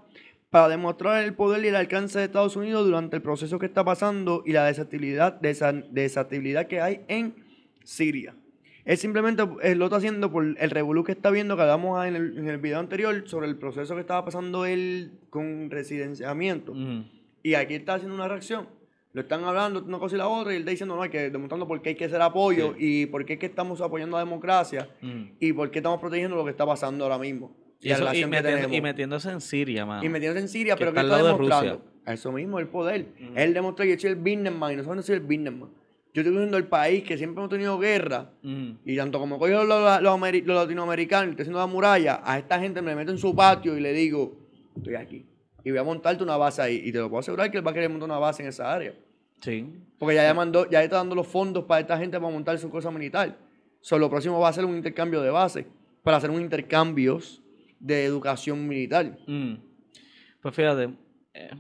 [0.49, 3.85] para demostrar el poder y el alcance de Estados Unidos durante el proceso que está
[3.85, 7.35] pasando y la desestabilidad, desa- desestabilidad que hay en
[7.83, 8.33] Siria.
[8.83, 9.43] Él simplemente
[9.75, 12.57] lo está haciendo por el revolú que está viendo que hablamos en el, en el
[12.57, 16.73] video anterior sobre el proceso que estaba pasando él con residenciamiento.
[17.43, 18.67] Y aquí está haciendo una reacción.
[19.11, 21.29] Lo están hablando una cosa y la otra y él está diciendo, no, hay que
[21.31, 24.23] demostrando por qué hay que hacer apoyo y por qué es que estamos apoyando la
[24.23, 25.29] democracia Ujú.
[25.39, 27.55] y por qué estamos protegiendo lo que está pasando ahora mismo.
[27.81, 30.03] Y, la eso- y que metiendo- y metiéndose en Siria, mano.
[30.03, 31.73] Y metiéndose en Siria, que pero está ¿qué al está de demostrando?
[31.77, 32.13] Rusia.
[32.13, 33.07] Eso mismo, el poder.
[33.19, 33.33] Ujú.
[33.35, 35.69] Él demostró que yo soy el businessman y nosotros no soy el businessman.
[36.13, 38.77] Yo estoy viendo el país que siempre hemos tenido guerra Ujú.
[38.85, 42.37] y tanto como cojo los, los, los los latinoamericanos y estoy haciendo la muralla, a
[42.37, 44.35] esta gente me meto en su patio y le digo,
[44.75, 45.25] estoy aquí.
[45.63, 46.81] Y voy a montarte una base ahí.
[46.85, 48.73] Y te lo puedo asegurar que él va a querer montar una base en esa
[48.73, 48.93] área.
[49.41, 49.65] Sí.
[49.97, 52.69] Porque ya, ya mandó, ya está dando los fondos para esta gente para montar su
[52.69, 53.37] cosa militar.
[53.81, 55.67] Solo lo próximo va a ser un intercambio de base.
[56.03, 57.19] Para hacer un intercambio
[57.79, 59.17] de educación militar.
[59.27, 59.55] Mm.
[60.41, 60.89] Pues fíjate,
[61.33, 61.51] eh,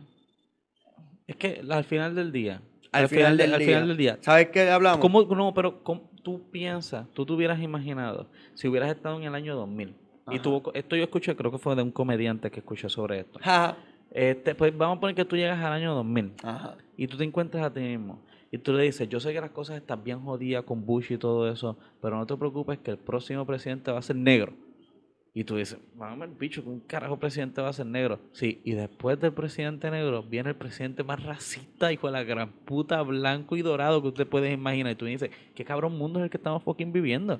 [1.27, 3.67] es que al final del día, Al, final, del al día.
[3.67, 4.99] final del día, ¿Sabes qué hablamos?
[4.99, 9.35] ¿cómo, no, pero cómo tú piensas, tú te hubieras imaginado si hubieras estado en el
[9.35, 9.95] año 2000
[10.31, 13.39] y tuvo, esto yo escuché, creo que fue de un comediante que escuché sobre esto.
[13.41, 13.77] Ajá.
[14.11, 16.77] Este, pues vamos a poner que tú llegas al año 2000 Ajá.
[16.97, 18.19] y tú te encuentras a ti mismo
[18.51, 21.17] y tú le dices, yo sé que las cosas están bien jodidas con Bush y
[21.17, 24.53] todo eso, pero no te preocupes que el próximo presidente va a ser negro.
[25.31, 28.19] Y tú dices, vamos el bicho, que un carajo presidente va a ser negro.
[28.31, 32.51] Sí, y después del presidente negro viene el presidente más racista, hijo de la gran
[32.51, 34.93] puta, blanco y dorado que usted puede imaginar.
[34.93, 37.39] Y tú dices, ¿qué cabrón mundo es el que estamos fucking viviendo?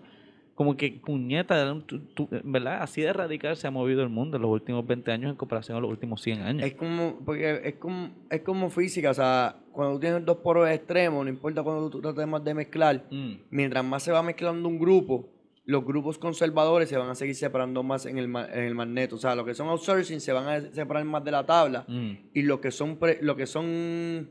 [0.60, 2.82] Como que puñeta, tú- tú- ¿verdad?
[2.82, 5.78] Así de radical se ha movido el mundo en los últimos 20 años en comparación
[5.78, 6.64] a los últimos 100 años.
[6.68, 10.70] Es como, porque es como, es como física, o sea, cuando tú tienes dos poros
[10.70, 14.68] extremos, no importa cuando tú trates más de mezclar, Mm, mientras más se va mezclando
[14.68, 15.30] un grupo,
[15.64, 19.16] los grupos conservadores se van a seguir separando más en el, en el magneto.
[19.16, 22.12] O sea, los que son outsourcing se van a separar más de la tabla mm.
[22.34, 24.28] y los que son pre- lo que son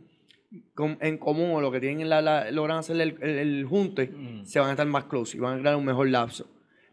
[1.00, 4.44] en común o lo que tienen la, la- logran hacer el, el- el junte, Mm.
[4.44, 6.46] se van a estar más close y van a crear un mejor lapso.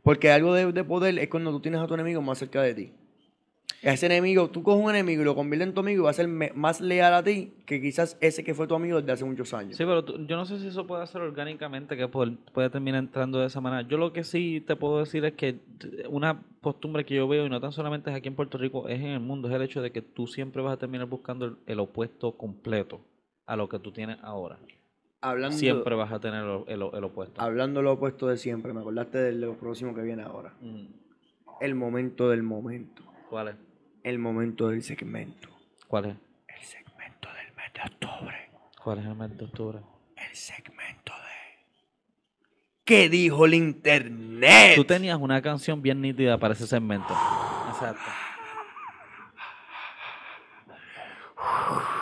[0.04, 2.74] Porque algo de, de poder es cuando tú tienes a tu enemigo más cerca de
[2.76, 2.92] ti.
[3.82, 6.14] Ese enemigo, tú coges un enemigo y lo conviertes en tu amigo y va a
[6.14, 9.26] ser me- más leal a ti que quizás ese que fue tu amigo desde hace
[9.26, 9.78] muchos años.
[9.78, 13.00] Sí, pero tú- yo no sé si eso puede hacer orgánicamente, que puede, puede terminar
[13.04, 13.88] entrando de esa manera.
[13.88, 15.60] Yo lo que sí te puedo decir es que
[16.10, 19.00] una costumbre que yo veo, y no tan solamente es aquí en Puerto Rico, es
[19.00, 21.56] en el mundo, es el hecho de que tú siempre vas a terminar buscando el,
[21.68, 23.02] el opuesto completo
[23.46, 24.58] a lo que tú tienes ahora.
[25.22, 27.42] Hablando, Siempre vas a tener el, el- el opuesto.
[27.42, 30.54] hablando lo opuesto de siempre, me acordaste de lo próximo que viene ahora.
[30.62, 30.86] Mm.
[31.62, 33.02] El momento del momento.
[33.30, 33.56] ¿Cuál es?
[34.04, 35.50] El momento del segmento.
[35.88, 36.16] ¿Cuál es?
[36.48, 38.50] El segmento del mes de octubre.
[38.84, 39.80] ¿Cuál es el mes de octubre?
[40.16, 41.64] El segmento de...
[42.84, 44.76] ¿Qué dijo el internet?
[44.76, 47.14] Tú tenías una canción bien nítida para ese segmento.
[47.70, 48.02] Exacto.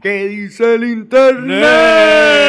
[0.00, 2.47] ¿Qué dice el internet?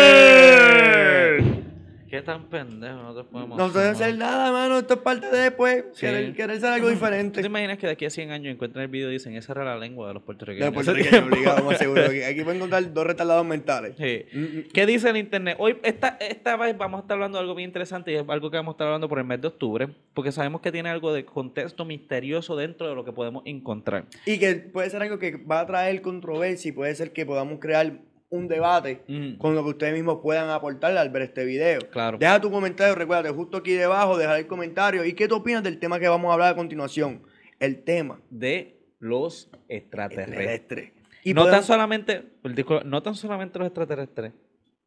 [2.19, 2.97] ¿Qué tan pendejo?
[3.01, 4.79] No te podemos No debe hacer nada, mano.
[4.79, 5.85] Esto es parte de después.
[5.93, 6.01] Sí.
[6.01, 7.39] Querer, querer ser algo ¿Tú diferente.
[7.39, 9.63] te imaginas que de aquí a 100 años encuentran el video y dicen esa era
[9.63, 10.73] la lengua de los De puertorriqueños?
[10.73, 12.03] puertorriqueño obligado, más seguro.
[12.03, 13.95] Aquí, aquí pueden encontrar dos retardados mentales.
[13.97, 14.25] Sí.
[14.37, 15.55] Mm, ¿Qué dice el internet?
[15.59, 18.51] Hoy, esta, esta vez vamos a estar hablando de algo bien interesante y es algo
[18.51, 21.13] que vamos a estar hablando por el mes de octubre, porque sabemos que tiene algo
[21.13, 24.07] de contexto misterioso dentro de lo que podemos encontrar.
[24.25, 27.59] Y que puede ser algo que va a traer controversia y puede ser que podamos
[27.61, 27.93] crear
[28.29, 29.37] un debate Mm.
[29.37, 31.79] con lo que ustedes mismos puedan aportar al ver este video.
[31.91, 32.17] Claro.
[32.17, 35.03] Deja tu comentario, recuérdate, justo aquí debajo, dejar el comentario.
[35.03, 37.23] ¿Y qué tú opinas del tema que vamos a hablar a continuación?
[37.59, 40.37] El tema De los extraterrestres.
[40.37, 40.93] terrestre.
[41.23, 44.31] Y no tan solamente, disculpa, no tan solamente los extraterrestres,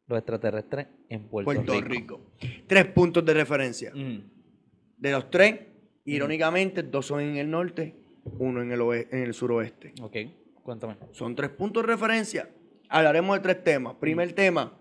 [0.07, 2.21] los extraterrestres en Puerto, Puerto Rico.
[2.39, 2.65] Rico.
[2.67, 3.93] Tres puntos de referencia.
[3.95, 4.19] Mm.
[4.99, 5.59] De los tres,
[6.05, 7.95] irónicamente, dos son en el norte,
[8.39, 8.81] uno en el,
[9.11, 9.93] en el suroeste.
[10.01, 10.17] Ok,
[10.63, 10.97] cuéntame.
[11.11, 12.49] Son tres puntos de referencia.
[12.93, 13.95] Hablaremos de tres temas.
[13.99, 14.73] Primer tema,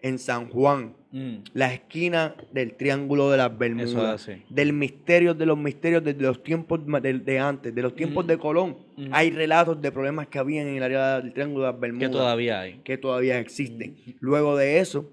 [0.00, 1.42] en San Juan, Mm.
[1.54, 4.28] la esquina del Triángulo de las Bermudas.
[4.28, 4.38] Es.
[4.48, 8.28] Del misterio de los misterios desde los tiempos de, de antes, de los tiempos Ujú.
[8.28, 8.76] de Colón.
[9.10, 12.12] Hay relatos de problemas que habían en el área del Triángulo de las Bermudas Que
[12.12, 12.74] todavía hay.
[12.84, 13.96] que todavía existen.
[14.20, 15.10] Luego de eso,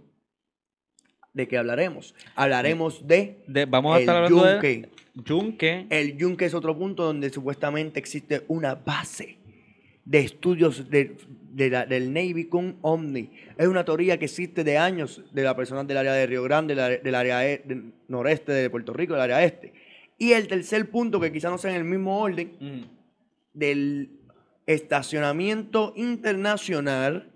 [1.33, 2.13] ¿de qué hablaremos?
[2.35, 4.89] Hablaremos de De- vamos a el estar hablando de yunque.
[5.15, 5.87] Yunque.
[5.89, 9.37] El yunque es otro punto donde supuestamente existe una base
[10.07, 11.17] de estudios de-
[11.51, 13.29] de la- del Navy con Omni.
[13.57, 16.75] Es una teoría que existe de años de las personas del área de Río Grande,
[16.75, 19.73] del área- del área e- del noreste de Puerto Rico, del área este.
[20.17, 22.81] Y el tercer punto, que quizá no sea en el mismo orden, Mm.
[23.53, 24.11] del
[24.65, 27.29] estacionamiento internacional,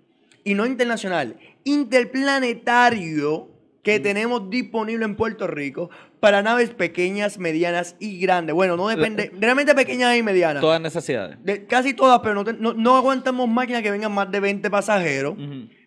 [0.44, 3.48] y no internacional, interplanetario
[3.82, 8.54] que tenemos disponible en Puerto Rico para naves pequeñas, medianas y grandes.
[8.54, 10.60] Bueno, no depende, realmente pequeñas y medianas.
[10.60, 11.36] Todas necesidades.
[11.42, 14.70] De- casi todas, pero no, te- no, no aguantamos máquinas que vengan más de 20
[14.70, 15.34] pasajeros.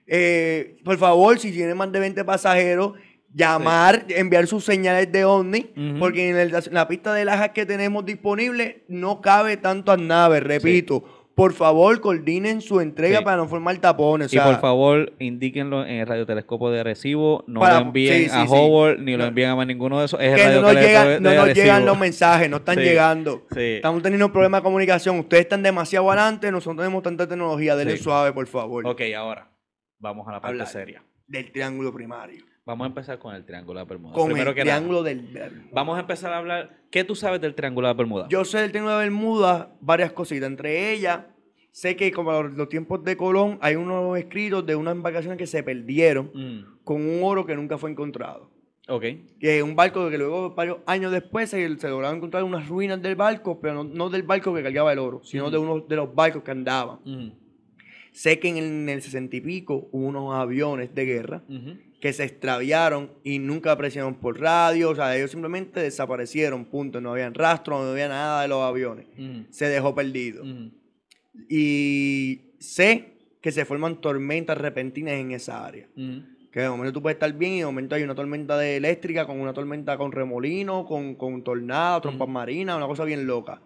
[0.08, 2.94] Eh, por favor, si tienen más de 20 pasajeros,
[3.34, 7.66] llamar, enviar sus señales de ovni, porque en, el- en la pista de lajas que
[7.66, 11.25] tenemos disponible no cabe tantas naves, repito.
[11.36, 13.26] Por favor, coordinen su entrega Sí.
[13.26, 14.32] para no formar tapones.
[14.32, 17.44] o y por favor, indíquenlo en el radiotelescopo de Arecibo.
[17.46, 18.48] No Para- lo envíen sí, sí, a sí.
[18.50, 20.20] Hobart ni lo envíen a más ninguno de esos.
[20.22, 23.46] Es el no nos, radiotelescopo llegan, de, no nos llegan los mensajes, no están llegando.
[23.54, 25.20] Estamos teniendo problemas de comunicación.
[25.20, 27.76] Ustedes están demasiado adelante, nosotros tenemos tanta tecnología.
[27.76, 28.88] Denle suave, por favor.
[28.88, 29.50] Ok, ahora
[30.00, 30.68] vamos a la parte Hablar.
[30.68, 31.04] seria.
[31.28, 32.46] Del triángulo primario.
[32.66, 34.16] Vamos a empezar con el Triángulo de las Bermudas.
[34.16, 35.70] Con Primero el que nada, triángulo del Bermuda.
[35.72, 36.78] vamos a empezar a hablar.
[36.90, 38.28] ¿Qué tú sabes del Triángulo de las Bermudas?
[38.30, 40.48] Yo sé del Triángulo de Bermuda varias cositas.
[40.50, 41.20] Entre ellas,
[41.72, 45.46] sé que como los, los tiempos de Colón hay unos escritos de unas embarcaciones que
[45.46, 48.50] se perdieron Mm, con un oro que nunca fue encontrado.
[48.88, 49.04] ok.
[49.40, 53.16] Que un barco que luego, varios años después, se, se lograron encontrar unas ruinas del
[53.16, 55.52] barco, pero no, no del barco que cargaba el oro, sino Mm.
[55.52, 56.98] de uno de los barcos que andaban.
[57.06, 57.30] Mm,
[58.12, 61.78] Sé que en el, en el 60 y pico hubo unos aviones de guerra ujú.
[62.02, 67.02] Que se extraviaron y nunca aparecieron por radio, o sea, ellos simplemente desaparecieron, punto.
[67.02, 69.08] No habían rastro, no había nada de los aviones.
[69.18, 70.44] Mm, Se dejó perdido.
[70.46, 70.70] mm,
[71.50, 75.88] Y sé que se forman tormentas repentinas en esa área.
[75.96, 76.36] mm.
[76.52, 79.26] Que de momento tú puedes estar bien y de momento hay una tormenta de eléctrica
[79.28, 83.62] con una tormenta con remolino, con, con tornado, trompas marinas, una cosa bien loca.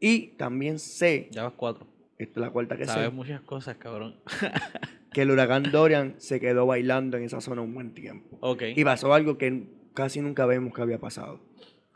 [0.00, 1.86] Y también sé, Ya vas cuatro.
[2.18, 4.16] esta es la cuarta que Sabes sé, muchas cosas, cabrón.
[5.12, 8.38] que el huracán Dorian se quedó bailando en esa zona un buen tiempo.
[8.40, 8.62] Ok.
[8.76, 11.40] Y pasó algo que casi nunca vemos que había pasado.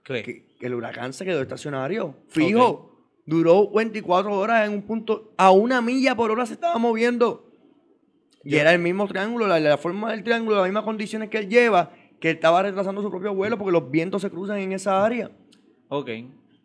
[0.05, 0.23] ¿Qué?
[0.23, 2.91] Que, que el huracán se quedó estacionario, fijo.
[3.27, 7.51] Duró 24 horas en un punto, a una milla por hora se estaba moviendo.
[8.43, 11.39] Y Yo- era el mismo triángulo, la, la forma del triángulo, las mismas condiciones que
[11.39, 14.73] él lleva, que él estaba retrasando su propio vuelo porque los vientos se cruzan en
[14.73, 15.31] esa área.
[15.89, 16.11] Ok.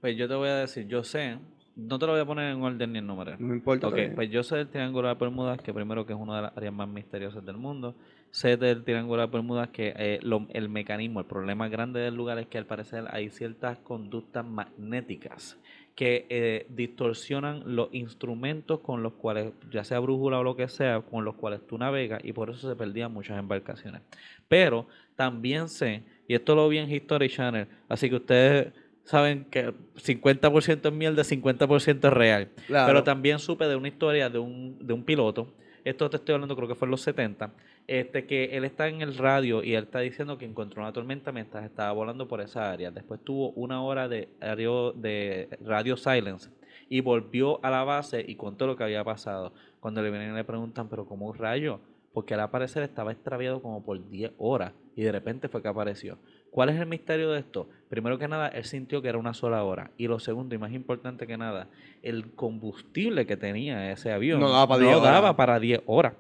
[0.01, 1.37] Pues yo te voy a decir, yo sé,
[1.79, 3.35] no te lo voy a poner en orden ni en número.
[3.39, 3.87] No importa.
[3.87, 4.15] Ok, también.
[4.15, 6.57] pues yo sé del Triángulo de las Bermudas, que primero que es una de las
[6.57, 7.95] áreas más misteriosas del mundo.
[8.31, 12.13] Sé del Triángulo de las Bermudas que eh, lo- el mecanismo, el problema grande del
[12.15, 15.57] lugar es que al parecer hay ciertas conductas magnéticas
[15.95, 21.01] que eh, distorsionan los instrumentos con los cuales, ya sea brújula o lo que sea,
[21.01, 24.01] con los cuales tú navegas y por eso se perdían muchas embarcaciones.
[24.47, 28.73] Pero también sé, y esto lo vi en History Channel, así que ustedes
[29.09, 32.49] saben que 50% es mierda, 50% es real.
[32.67, 32.87] Claro.
[32.87, 35.47] Pero también supe de una historia de un, de un piloto,
[35.83, 37.51] esto te estoy hablando creo que fue en los 70,
[37.87, 41.31] este, que él está en el radio y él está diciendo que encontró una tormenta
[41.31, 42.91] mientras estaba volando por esa área.
[42.91, 46.51] Después tuvo una hora de radio, de radio silence
[46.87, 49.53] y volvió a la base y contó lo que había pasado.
[49.79, 51.79] Cuando le vienen y le preguntan, pero ¿cómo rayo?
[52.13, 56.19] Porque al aparecer estaba extraviado como por 10 horas y de repente fue que apareció.
[56.51, 57.67] ¿Cuál es el misterio de esto?
[57.89, 59.91] Primero que nada, él sintió que era una sola hora.
[59.97, 61.67] Y lo segundo, y más importante que nada,
[62.03, 65.11] el combustible que tenía ese avión No daba para 10 horas.
[65.13, 66.13] daba para 10 horas.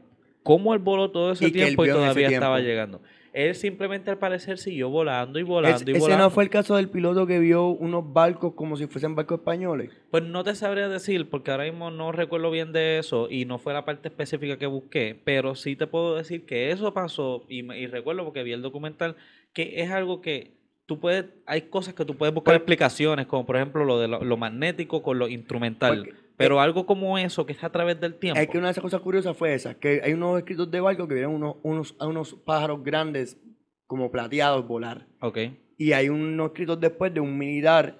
[0.43, 3.01] ¿Cómo él voló todo ese Y tiempo y ese todavía estaba llegando?
[3.31, 6.23] Él simplemente al parecer siguió volando y volando Es- y ese volando.
[6.23, 9.91] no fue el caso del piloto que vio unos barcos como si fuesen barcos españoles.
[10.09, 13.59] Pues no te sabría decir, porque ahora mismo no recuerdo bien de eso y no
[13.59, 17.71] fue la parte específica que busqué, pero sí te puedo decir que eso pasó y,
[17.71, 19.15] y recuerdo porque vi el documental
[19.53, 23.45] que es algo que tú puedes, hay cosas que tú puedes buscar Pues- explicaciones, como
[23.45, 27.45] por ejemplo lo de lo, lo magnético con lo instrumental, Porque- pero algo como eso
[27.45, 28.39] que es a través del tiempo.
[28.39, 31.07] Es que una de esas cosas curiosas fue esa, que hay unos escritos de barco
[31.07, 33.37] que vieron unos, unos, a unos pájaros grandes
[33.85, 35.05] como plateados volar.
[35.21, 35.37] Ok,
[35.77, 37.97] Y hay unos escritos después de un militar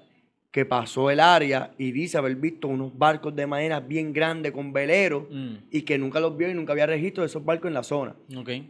[0.51, 4.73] que pasó el área y dice haber visto unos barcos de madera bien grandes con
[4.73, 7.75] veleros Mm, y que nunca los vio y nunca había registro de esos barcos en
[7.75, 8.15] la zona.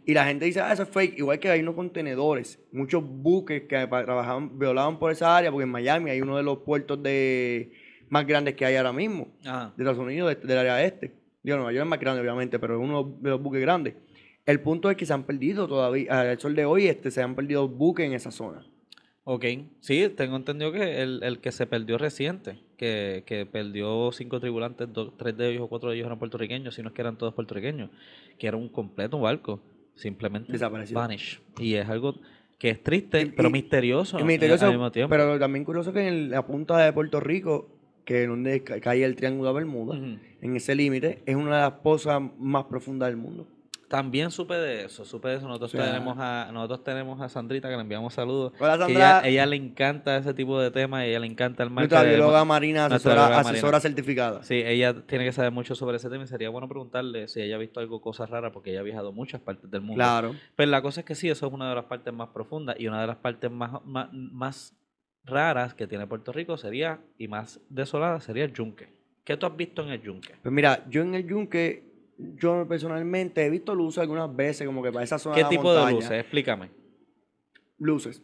[0.06, 1.18] Y la gente dice, ah, eso es fake.
[1.20, 5.72] Igual que hay unos contenedores, muchos buques que trabajaban, violaban por esa área, porque en
[5.72, 7.72] Miami hay uno de los puertos de
[8.10, 11.14] más grandes que hay ahora mismo, ajá, de Estados Unidos, de- del área este.
[11.44, 13.94] Digo, Nueva York es más grande, obviamente, pero es uno de los buques grandes.
[14.46, 17.36] El punto es que se han perdido todavía, al sol de hoy, este, se han
[17.36, 18.66] perdido buques en esa zona.
[19.24, 19.46] Ok.
[19.80, 24.92] Sí, tengo entendido que el, el que se perdió reciente, que, que perdió cinco tripulantes,
[24.92, 27.18] dos- tres de ellos o cuatro de ellos eran puertorriqueños, si no es que eran
[27.18, 27.90] todos puertorriqueños,
[28.38, 29.60] que era un completo barco,
[29.96, 30.98] simplemente Desapareció.
[30.98, 31.42] vanish.
[31.60, 32.16] Y es algo
[32.58, 35.10] que es triste, Y- pero y- misterioso, misterioso, al mismo tiempo.
[35.10, 37.70] pero también curioso que en la punta de Puerto Rico,
[38.06, 39.96] que es donde ca- cae el Triángulo de Bermuda,
[40.42, 43.48] en ese límite, es una de las pozas más profundas del mundo.
[43.90, 45.48] También supe de eso, supe de eso.
[45.48, 48.54] Nosotros tenemos a nosotros tenemos a Sandrita que le enviamos saludos.
[48.60, 49.20] Hola, que Sandra.
[49.20, 51.90] ella, ella le encanta ese tipo de temas, ella le encanta el mar.
[51.90, 53.52] Nuestra bióloga marina, asesora, bióloga marina.
[53.52, 54.44] asesora certificada.
[54.44, 57.56] Sí, ella tiene que saber mucho sobre ese tema y sería bueno preguntarle si ella
[57.56, 59.96] ha visto algo, cosas raras, porque ella ha viajado a muchas partes del mundo.
[59.96, 60.36] Claro.
[60.56, 62.88] Pero la cosa es que sí, eso es una de las partes más profundas y
[62.88, 64.76] una de las partes más, más, más
[65.26, 69.00] raras que tiene Puerto Rico sería, y más desolada, sería el yunque.
[69.24, 70.34] ¿Qué tú has visto en el yunque?
[70.42, 71.89] Pues mira, yo en el yunque,
[72.36, 75.50] yo personalmente he visto luces algunas veces, como que para esa zona ¿Qué de la
[75.50, 76.12] tipo de luces?
[76.12, 76.70] Explícame.
[77.78, 78.22] Luces.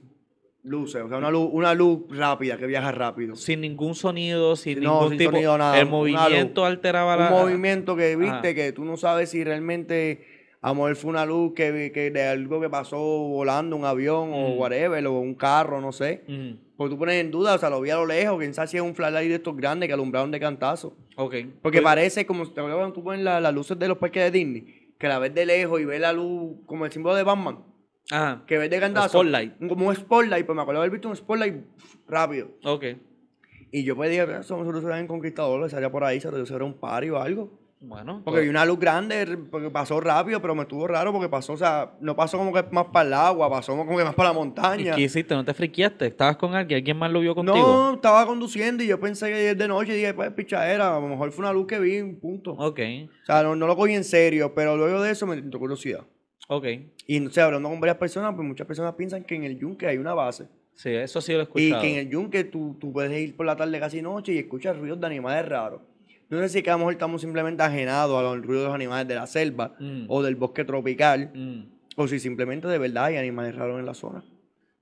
[0.63, 3.35] Luces, o sea, una luz, una luz rápida, que viaja rápido.
[3.35, 5.31] Sin ningún sonido, sin No, ningún sin tipo.
[5.31, 6.69] sonido, nada, El movimiento luz.
[6.71, 7.29] alteraba Un la.
[7.29, 8.53] movimiento que viste Ajá.
[8.55, 10.25] que tú no sabes si realmente
[10.61, 14.31] a lo mejor fue una luz que, que de algo que pasó volando, un avión
[14.33, 14.57] o Mm.
[14.57, 16.23] whatever, o un carro, no sé.
[16.27, 16.57] Ujú.
[16.75, 18.77] Porque tú pones en duda, o sea, lo vi a lo lejos, quién sabe si
[18.77, 20.97] es un flashlight de estos grandes que alumbraron de cantazo.
[21.15, 21.35] Ok.
[21.61, 24.23] Porque Pues- parece como, ¿te acuerdas cuando tú pones la- las luces de los parques
[24.23, 24.91] de Disney?
[24.97, 27.59] Que la ves de lejos y ves la luz como el símbolo de Batman.
[28.11, 28.43] Ajá.
[28.45, 29.09] Que ves de cantazo.
[29.09, 29.53] Spotlight.
[29.67, 31.55] Como un spotlight, pues me acuerdo haber visto un spotlight
[32.07, 32.49] rápido.
[32.63, 32.83] Ok.
[33.71, 37.09] Y yo pues dije, nosotros se en Conquistador, salía por ahí, se era un party
[37.09, 37.51] o algo.
[37.79, 38.21] Bueno.
[38.23, 41.53] Porque vi pues- una luz grande, porque pasó rápido, pero me estuvo raro porque pasó,
[41.53, 44.29] o sea, no pasó como que más para el agua, pasó como que más para
[44.29, 44.95] la ¿Y montaña.
[44.95, 45.35] qué hiciste?
[45.35, 46.07] ¿No te friqueaste?
[46.07, 46.77] ¿Estabas con alguien?
[46.77, 47.57] ¿Alguien más lo vio contigo?
[47.57, 50.99] No, estaba conduciendo y yo pensé que es de noche y dije, pues pichadera, a
[50.99, 52.53] lo mejor fue una luz que vi, punto.
[52.53, 52.79] Ok.
[53.21, 56.05] O sea, no, no lo cogí en serio, pero luego de eso me entró curiosidad.
[56.47, 56.65] Ok.
[57.07, 59.97] Y sé, hablando con varias personas, pues muchas personas piensan que en el yunque hay
[59.97, 60.47] una base.
[60.73, 63.45] Sí, eso sí lo he Y que en el yunque tú, tú puedes ir por
[63.45, 65.81] la tarde casi noche y escuchas ruidos de animales raros.
[66.29, 68.75] No sé si que a lo mejor estamos simplemente ajenados a los ruidos de los
[68.75, 70.05] animales de la selva Mm.
[70.07, 71.61] o del bosque tropical, Mm.
[71.97, 74.23] o si simplemente de verdad hay animales raros en la zona.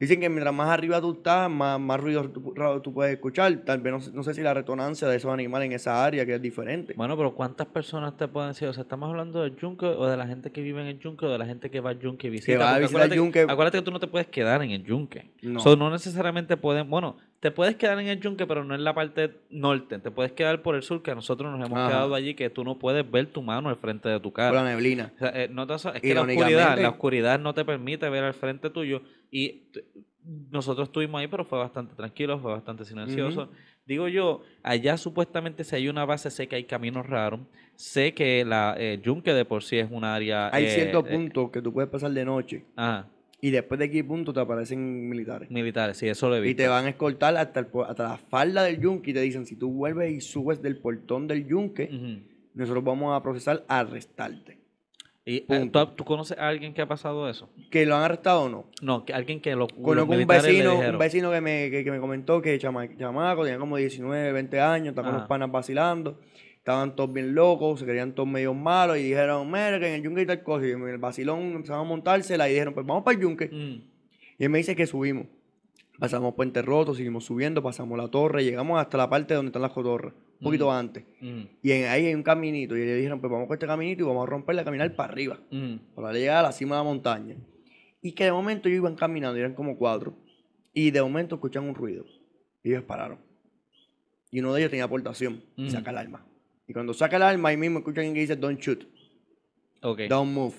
[0.03, 3.55] Dicen que mientras más arriba tú estás, más, más ruido tú, tú puedes escuchar.
[3.65, 6.35] Tal vez no, no sé si la resonancia de esos animales en esa área que
[6.35, 6.93] es diferente.
[6.97, 8.67] Bueno, pero ¿cuántas personas te pueden decir?
[8.67, 11.25] O sea, ¿estamos hablando del yunque o de la gente que vive en el yunque
[11.25, 12.57] o de la gente que va al yunque y visita?
[12.57, 13.41] va a visitar el acuérdate, yunque.
[13.41, 15.31] acuérdate que tú no te puedes quedar en el yunque.
[15.41, 15.59] No.
[15.61, 16.89] So, no necesariamente pueden...
[16.89, 19.99] Bueno, te puedes quedar en el yunque, pero no en la parte norte.
[19.99, 21.89] Te puedes quedar por el sur, que nosotros nos hemos Ajá.
[21.89, 24.51] quedado allí, que tú no puedes ver tu mano al frente de tu Por la
[24.51, 24.63] cara.
[24.63, 25.11] neblina.
[25.15, 28.23] O sea, eh, no te- es que la oscuridad, la oscuridad no te permite ver
[28.23, 29.01] al frente tuyo
[29.33, 29.63] y
[30.51, 33.49] nosotros estuvimos ahí, pero fue bastante tranquilo, fue bastante silencioso.
[33.83, 37.41] Digo yo, allá supuestamente si hay una base, sé que hay caminos raros,
[37.75, 40.53] sé que la eh, Yunque de por sí es un área...
[40.53, 43.09] Hay eh, ciertos eh, puntos que tú puedes pasar de noche ajá,
[43.41, 45.49] y después de aquí puntos te aparecen militares.
[45.49, 48.63] militares, sí, eso lo he Y te van a escoltar hasta, el hasta la falda
[48.63, 51.89] del yunque y te dicen, si tú vuelves y subes del portón del yunque,
[52.53, 54.62] nosotros vamos a procesar arrestarte.
[55.25, 55.69] Y, eh.
[55.71, 57.49] ¿tú, tú conoces a alguien que ha pasado eso?
[57.71, 58.65] ¿Que lo han arrestado o no?
[58.81, 61.99] No, que alguien que lo, Conozco un vecino, un vecino que me, que, que me
[61.99, 66.19] comentó que chama, chamaco tenía como 19, 20 años, estaban con los panas vacilando,
[66.57, 70.03] estaban todos bien locos, se querían todos medio malos y dijeron, mira que en el
[70.03, 70.67] yunque hay tal cosa.
[70.67, 73.47] Y en el vacilón empezaron a montársela y dijeron, pues vamos para el yunque.
[73.47, 73.81] Mm,
[74.39, 75.27] Y él me dice que subimos.
[75.99, 79.71] Pasamos Puente Roto, seguimos subiendo, pasamos la torre, llegamos hasta la parte donde están las
[79.71, 80.13] cotorras,
[80.43, 80.73] un poquito Ujú.
[80.73, 81.03] antes.
[81.21, 82.75] mm, Y en- ahí hay un caminito.
[82.75, 85.11] Y le dijeron, pues vamos con este caminito y vamos a romperle a caminar para
[85.11, 85.75] arriba, mm.
[85.95, 87.35] para llegar a la cima de la montaña.
[88.01, 90.13] Y que de momento ellos iban caminando, eran como cuatro.
[90.73, 92.05] Y de momento escuchan un ruido.
[92.63, 93.19] Y ellos pararon.
[94.31, 95.41] Y uno de ellos tenía aportación.
[95.55, 96.25] Y saca el arma.
[96.67, 98.83] Y cuando saca el arma, ahí mismo escuchan que dice, don't shoot,
[99.81, 100.01] Ok.
[100.09, 100.55] don't move.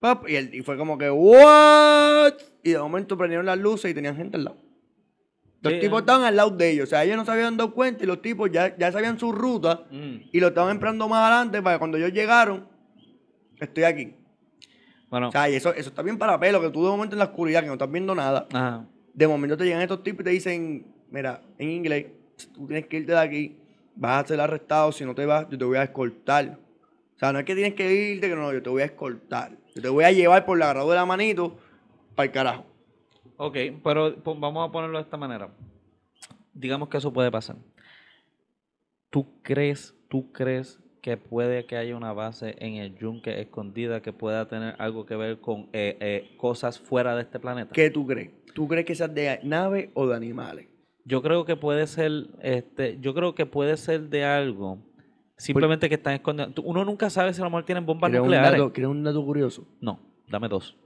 [0.00, 2.34] Pop, y, él- y fue como que, what?
[2.62, 4.56] Y de momento prendieron las luces y tenían gente al lado.
[5.70, 6.00] Los tipos ah.
[6.00, 6.84] estaban al lado de ellos.
[6.84, 9.32] O sea, ellos no se habían dado cuenta y los tipos ya, ya sabían su
[9.32, 10.16] ruta Mm.
[10.32, 12.66] y lo estaban esperando más adelante para que cuando ellos llegaron,
[13.58, 14.14] estoy aquí.
[15.10, 17.18] Bueno, O sea, y eso, eso está bien para pelo, que tú de momento en
[17.20, 18.84] la oscuridad, que no estás viendo nada, ajá.
[19.12, 22.06] de momento te llegan estos tipos y te dicen, mira, en inglés,
[22.52, 23.56] tú tienes que irte de aquí,
[23.94, 26.58] vas a ser arrestado, si no te vas, yo te voy a escoltar.
[27.14, 29.52] O sea, no es que tienes que irte, que no, yo te voy a escoltar.
[29.76, 31.56] Yo te voy a llevar por la agarrado de la manito
[32.16, 32.66] para el carajo.
[33.36, 35.50] Ok, pero vamos a ponerlo de esta manera.
[36.52, 37.56] Digamos que eso puede pasar.
[39.10, 44.12] ¿Tú crees, tú crees que puede que haya una base en el yunque escondida que
[44.12, 47.72] pueda tener algo que ver con eh, eh, cosas fuera de este planeta?
[47.72, 48.30] ¿Qué tú crees?
[48.54, 50.68] ¿Tú crees que seas de nave o de animales?
[51.04, 54.78] Yo creo que puede ser, este, yo creo que puede ser de algo.
[55.36, 56.62] Simplemente que están escondiendo.
[56.62, 58.52] Uno nunca sabe si a lo mejor tienen bombas ¿Quieres un, nucleares.
[58.52, 59.66] dato, ¿Quieres un dato curioso?
[59.80, 60.76] No, dame dos.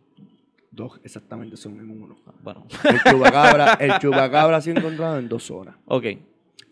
[0.70, 2.16] Dos exactamente son en uno.
[2.42, 5.76] Bueno, El chupacabra, el chupacabra ha sido encontrado en dos zonas.
[5.86, 6.04] ok,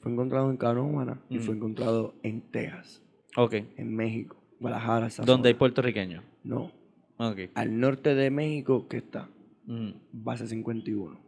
[0.00, 1.58] Fue encontrado en Canóvana y fue Mm.
[1.58, 3.02] encontrado en Texas,
[3.36, 3.54] ok.
[3.76, 6.22] en México, Guadalajara, esa Donde hay puertorriqueños.
[6.44, 6.70] No,
[7.16, 7.40] Ok.
[7.54, 9.28] al norte de México, ¿qué está?
[9.64, 11.18] Mm, Base 51.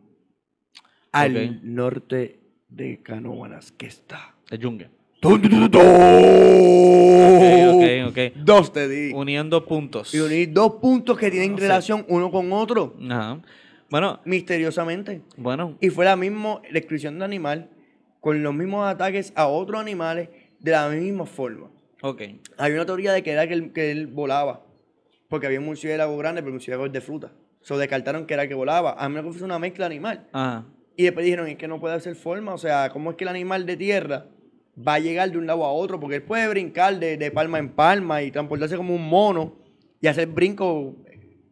[1.13, 1.63] Al Ok.
[1.63, 4.35] norte de Canóvanas, ¿qué está?
[4.51, 4.91] El yunque.
[5.21, 5.83] ¡Tun, tun, tun, tun!
[7.29, 7.43] Ok,
[7.75, 8.19] ok, ok.
[8.37, 9.13] Dos te di.
[9.13, 10.15] Uniendo puntos.
[10.15, 13.41] Y unir dos puntos que tienen relación uno con otro, Ajá.
[13.91, 15.23] Bueno, misteriosamente.
[15.37, 15.77] bueno.
[15.81, 17.69] Y fue la misma descripción de animal,
[18.21, 20.29] con los mismos ataques a otros animales
[20.61, 21.69] de la misma forma.
[22.03, 22.23] Ok.
[22.57, 24.63] Había una teoría de que era que él, que él volaba,
[25.29, 27.33] porque había un murciélago grande, pero el murciélago es de fruta.
[27.63, 30.29] So descartaron que era el que volaba, a menos que fuese una mezcla animal.
[30.33, 30.65] Ajá.
[30.97, 33.29] Y después dijeron, es que no puede hacer forma, o sea, ¿cómo es que el
[33.29, 34.27] animal de tierra
[34.87, 35.99] va a llegar de un lado a otro?
[35.99, 39.55] Porque él puede brincar de, de palma en palma y transportarse como un mono
[40.01, 40.95] y hacer brinco,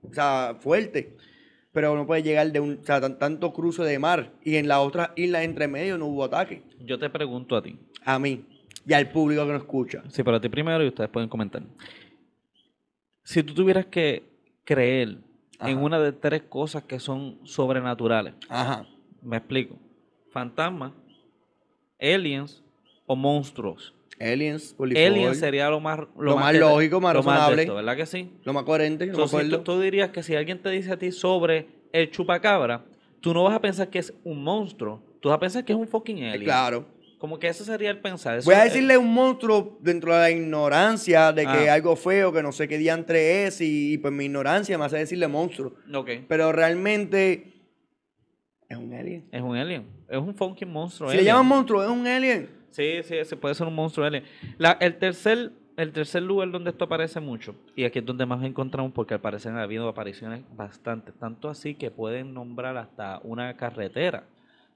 [0.03, 1.17] o sea, fuerte.
[1.73, 4.33] Pero no puede llegar de un, o sea, tan- tanto cruce de mar.
[4.43, 6.63] Y en las otras islas entre medio no hubo ataque.
[6.81, 7.77] Yo te pregunto a ti.
[8.05, 8.45] A mí
[8.89, 10.03] y al público que nos escucha.
[10.09, 11.63] Sí, pero a ti primero y ustedes pueden comentar.
[13.25, 14.23] Si tú tuvieras que
[14.65, 15.19] creer
[15.61, 18.87] en una de tres cosas que son sobrenaturales, Ajá.
[19.23, 19.77] me explico.
[20.31, 20.93] Fantasmas,
[22.01, 22.63] aliens
[23.07, 23.95] o monstruos.
[24.19, 27.63] Aliens, Polifor, Aliens sería lo más, Lo más te- lógico, más lo razonable.
[27.63, 28.31] esto, ¿verdad que sí?
[28.45, 30.99] lo más coherente, lo más si tú, tú dirías que si alguien te dice a
[30.99, 32.85] ti sobre el chupacabra,
[33.21, 35.79] tú no vas a pensar que es un monstruo, tú vas a pensar que es
[35.79, 36.45] un fucking alien.
[36.45, 36.87] Claro.
[37.19, 38.39] Como que ese sería el pensar.
[38.39, 41.75] Eso Voy a es- decirle un monstruo dentro de la ignorancia de que Ah.
[41.75, 44.97] algo feo, que no sé qué diantre es, y, y pues mi ignorancia me hace
[44.99, 45.75] decirle monstruo.
[45.95, 47.53] Ok, Pero realmente
[48.69, 49.27] es un alien.
[49.31, 49.87] es un alien.
[50.09, 51.09] Es un fucking monstruo.
[51.11, 51.35] Si le alien.
[51.35, 52.51] llaman monstruo, es un alien.
[52.77, 54.25] Sí, sí, se puede ser un monstruo alien.
[54.59, 58.45] La- el, tercer, el tercer lugar donde esto aparece mucho, y aquí es donde más
[58.45, 63.57] encontramos, porque al parecer ha habido apariciones bastantes, tanto así que pueden nombrar hasta una
[63.57, 64.25] carretera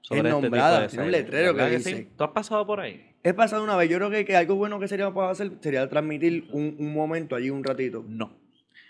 [0.01, 1.95] sobre este nombrada, tiene un letrero que ¿Verdad dice.
[1.97, 2.07] sí?
[2.17, 3.05] ¿Tú has pasado por ahí?
[3.23, 5.87] He pasado una vez, yo creo que, que algo bueno que sería para hacer sería
[5.87, 8.03] transmitir un, un momento allí un ratito.
[8.07, 8.40] No.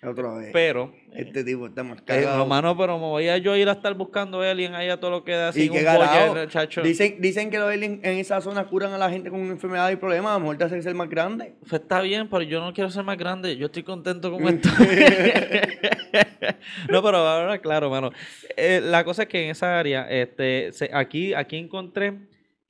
[0.03, 0.49] Otra vez.
[0.51, 2.41] Pero, este tipo está más eh, cagado.
[2.41, 5.23] hermano, pero me voy a yo ir a estar buscando alien ahí a todo lo
[5.23, 5.65] que da así.
[5.65, 6.29] y carajo.
[6.33, 6.81] boller, chacho.
[6.81, 9.97] Dicen, dicen que los aliens en esa zona curan a la gente con enfermedades y
[9.97, 10.31] problemas.
[10.31, 11.53] A lo mejor te hacen ser más grande.
[11.59, 13.55] Pues está bien, pero yo no quiero ser más grande.
[13.57, 14.71] Yo estoy contento como estoy.
[16.89, 18.09] no, pero ahora, claro, mano.
[18.57, 22.13] Eh, la cosa es que en esa área, este, se- aquí, aquí encontré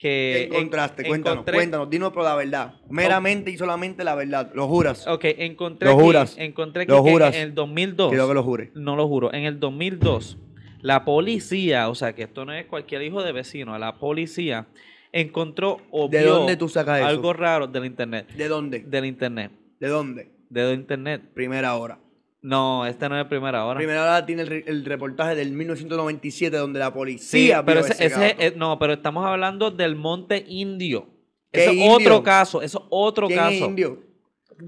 [0.02, 0.48] que...
[0.50, 1.04] ¿Qué encontraste?
[1.04, 2.74] en- cuéntanos, encontré- cuéntanos, dinos por la verdad.
[2.90, 4.52] Meramente y solamente la verdad.
[4.56, 5.06] Lo juras.
[5.08, 6.36] Ok, encontré Lo que, juras.
[6.40, 7.36] encontré que, Lo que juras.
[7.36, 8.10] en el 2002...
[8.10, 8.70] Quiero que lo jures.
[8.74, 9.32] No lo juro.
[9.34, 10.40] En el 2002,
[10.82, 14.68] la policía, o sea, que esto no es cualquier hijo de vecino, la policía
[15.12, 17.08] encontró o ¿De vio dónde tú sacas eso?
[17.08, 18.28] algo raro del internet.
[18.34, 18.80] ¿De dónde?
[18.80, 19.52] Del internet.
[19.80, 20.32] ¿De dónde?
[20.50, 21.22] De internet.
[21.34, 22.00] Primera hora.
[22.42, 23.78] No, este no es primera hora.
[23.78, 27.92] Primera hora tiene el, re- el reportaje del 1997 donde la Sí, policía pero vio
[27.92, 31.08] ese, es- no, pero estamos hablando del Monte Indio.
[31.52, 33.52] ¿Qué Eso es otro caso, eso es otro ¿Quién caso.
[33.52, 34.00] es indio?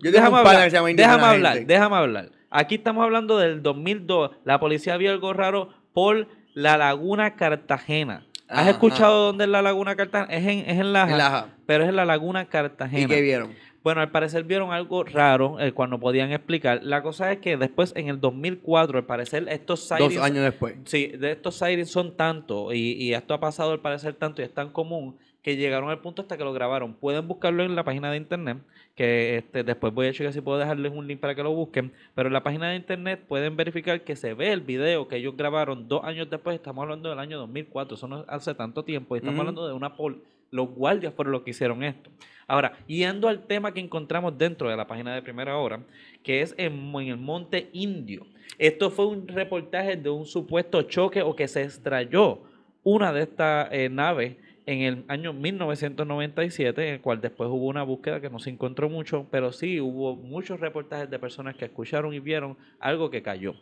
[0.04, 2.30] Yo Déjame hablar, que se llama indio déjame hablar, déjame hablar.
[2.50, 4.32] Aquí estamos hablando del 2002.
[4.44, 8.28] La policía vio algo raro por la Laguna Cartagena.
[8.48, 8.70] ¿Has Ajá.
[8.72, 10.32] escuchado dónde es la Laguna Cartagena?
[10.32, 11.48] Es en, es en Laja, En Laja.
[11.66, 13.08] pero es en la Laguna ¿Y Cartagena.
[13.08, 13.52] qué vieron?
[13.84, 16.82] Bueno, al parecer vieron algo raro el cual no podían explicar.
[16.84, 20.76] La cosa es que después, en el 2004, al parecer, estos Dos sightings años después.
[20.86, 24.46] Sí, de estos sightings son tanto y, y esto ha pasado al parecer tanto y
[24.46, 26.94] es tan común que llegaron al punto hasta que lo grabaron.
[26.94, 28.60] Pueden buscarlo en la página de internet,
[28.96, 31.92] que este, después voy a checar si puedo dejarles un link para que lo busquen,
[32.16, 35.36] pero en la página de internet pueden verificar que se ve el video que ellos
[35.36, 39.20] grabaron dos años después, estamos hablando del año 2004, eso no hace tanto tiempo, y
[39.20, 40.24] estamos hablando de una pol
[40.54, 42.10] los guardias fueron los que hicieron esto.
[42.48, 45.80] Ahora, yendo al tema que encontramos dentro de la página de primera hora,
[46.22, 48.28] que es en, el Monte Indio.
[48.60, 52.42] Esto fue un reportaje de un supuesto choque o que se estrelló
[52.84, 54.36] una de estas eh, naves
[54.66, 58.90] en el año 1997, en el cual después hubo una búsqueda que no se encontró
[58.90, 63.56] mucho, pero sí hubo muchos reportajes de personas que escucharon y vieron algo que cayó.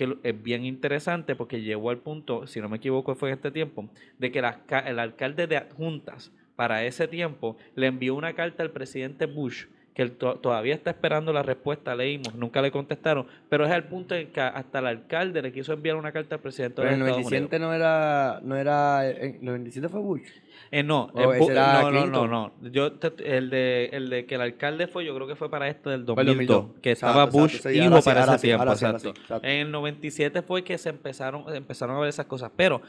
[0.00, 3.50] Que es bien interesante porque llegó al punto, si no me equivoco fue en este
[3.50, 3.86] tiempo,
[4.18, 8.70] de que la el alcalde de adjuntas para ese tiempo le envió una carta al
[8.70, 13.66] presidente Bush que él to- todavía está esperando la respuesta, leímos, nunca le contestaron, pero
[13.66, 16.76] es al punto en que hasta el alcalde le quiso enviar una carta al presidente
[16.76, 17.32] Pero de el Estados Unidos.
[17.50, 20.22] 97 no era, no era, en el 97 fue Bush.
[20.70, 22.52] Eh, no, Oh, eh, no, no, no, no.
[22.70, 25.68] Yo te- el de el de que el alcalde fue, yo creo que fue para
[25.68, 26.80] este del Fue el 2002, 2002.
[26.80, 29.08] que Exacto, estaba exacto, Bush sí, hijo ahora sí, para ese tiempo, sí, exacto.
[29.10, 29.46] exacto.
[29.46, 32.82] En el 97 fue que se empezaron empezaron a ver esas cosas, pero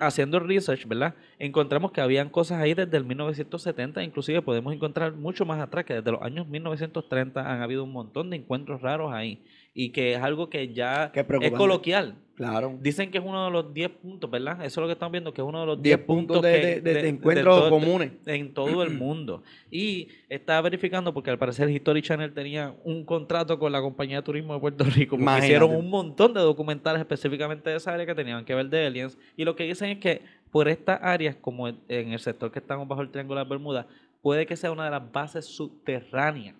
[0.00, 1.14] haciendo research, ¿verdad?
[1.38, 5.94] Encontramos que habían cosas ahí desde el 1970, inclusive podemos encontrar mucho más atrás que
[5.94, 9.42] desde los años 1930 han habido un montón de encuentros raros ahí
[9.74, 12.16] y que es algo que ya es coloquial.
[12.36, 12.76] Claro.
[12.80, 14.56] Dicen que es uno de los 10 puntos, ¿verdad?
[14.64, 16.60] Eso es lo que están viendo, que es uno de los 10 10 puntos de,
[16.60, 18.10] que- de- de- encuentros comunes.
[18.26, 19.44] en todo el mundo.
[19.70, 24.22] Y estaba verificando porque al parecer History Channel tenía un contrato con la compañía de
[24.24, 25.16] turismo de Puerto Rico.
[25.16, 28.86] Porque hicieron un montón de documentales específicamente de esa área que tenían que ver de
[28.86, 29.16] aliens.
[29.36, 32.88] Y lo que dicen es que por estas áreas, como en el sector que estamos
[32.88, 33.86] bajo el Triángulo de las Bermudas,
[34.22, 36.56] puede que sea una de las bases subterráneas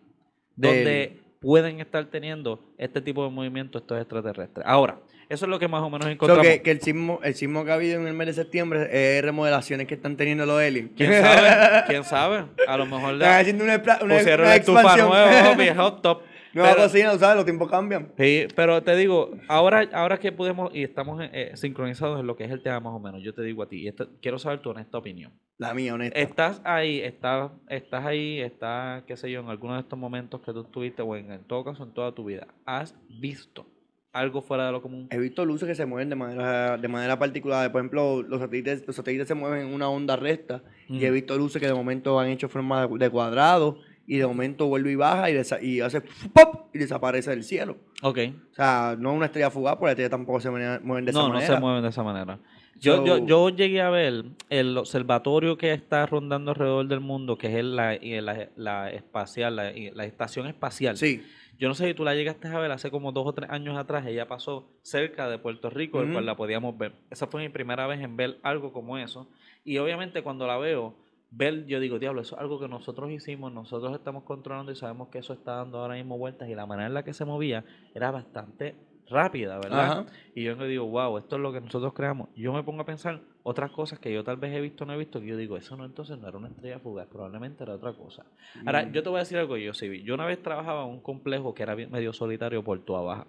[0.55, 4.67] De donde pueden estar teniendo este tipo de movimientos estos extraterrestres.
[4.67, 6.47] Ahora, eso es lo que más o menos So encontramos.
[6.47, 9.23] que, que el sismo, el sismo que ha habido en el mes de septiembre es
[9.23, 10.91] remodelaciones que están teniendo los aliens.
[10.97, 11.83] ¿Quién sabe?
[11.87, 12.45] ¿Quién sabe?
[12.67, 15.09] A lo mejor Están le haciendo una, una, pusieron una expansión.
[15.09, 16.23] nueva, papi, hot top.
[16.55, 18.13] Nueva Pero- cocina, tú sabes, los tiempos cambian.
[18.17, 22.45] Sí, pero te digo, ahora, ahora que podemos y estamos eh, sincronizados en lo que
[22.45, 24.61] es el tema más o menos, yo te digo a ti, y esto- quiero saber
[24.61, 25.33] tu honesta opinión.
[25.59, 26.19] La mía, honesta.
[26.19, 30.53] Estás ahí, estás, estás ahí, estás, qué sé yo, en alguno de estos momentos que
[30.53, 33.67] tú estuviste, o en, en todo caso en toda tu vida, ¿has visto
[34.13, 35.09] algo fuera de lo común?
[35.11, 37.71] He visto luces que se mueven de manera, de manera particular.
[37.73, 40.63] Por ejemplo, los satélites, los satélites se mueven en una onda recta.
[40.89, 43.79] Y he visto luces que de momento han hecho forma de, de cuadrado.
[44.07, 46.01] Y de momento vuelve y baja y, y hace
[46.33, 46.67] ¡pop!
[46.75, 47.77] y desaparece del cielo.
[48.03, 48.19] Ok.
[48.53, 51.19] O sea, no es una estrella fugaz, porque las estrellas tampoco se mueven, de no,
[51.19, 51.55] esa no manera.
[51.55, 52.39] se mueven de esa manera.
[52.81, 57.39] Yo, yo, So- yo llegué a ver el observatorio que está rondando alrededor del mundo,
[57.39, 60.97] que es el- la, la, la espacial, la, la estación espacial.
[60.97, 61.23] Sí.
[61.57, 63.79] Yo no sé si tú la llegaste a ver hace como dos o tres años
[63.79, 64.05] atrás.
[64.07, 66.93] Ella pasó cerca de Puerto Rico, el cual la podíamos ver.
[67.11, 69.29] Esa fue mi primera vez en ver algo como eso.
[69.65, 70.97] Y obviamente cuando la veo,
[71.37, 75.09] ver, yo digo, diablo, eso es algo que nosotros hicimos, nosotros estamos controlando y sabemos
[75.09, 76.49] que eso está dando ahora mismo vueltas.
[76.49, 77.65] Y la manera en la que se movía
[77.95, 78.77] era bastante
[79.09, 79.91] rápida, ¿verdad?
[79.93, 80.07] Ajá.
[80.35, 82.29] Y yo me digo, wow, esto es lo que nosotros creamos.
[82.35, 84.95] Yo me pongo a pensar otras cosas que yo tal vez he visto o no
[84.95, 87.75] he visto, que yo digo, eso no entonces no era una estrella fugaz, probablemente era
[87.75, 88.25] otra cosa.
[88.65, 88.93] Ahora, Mm.
[88.93, 90.03] yo te voy a decir algo, yo sí vi.
[90.03, 93.27] Yo una vez trabajaba en un complejo que era medio solitario por Tua Baja.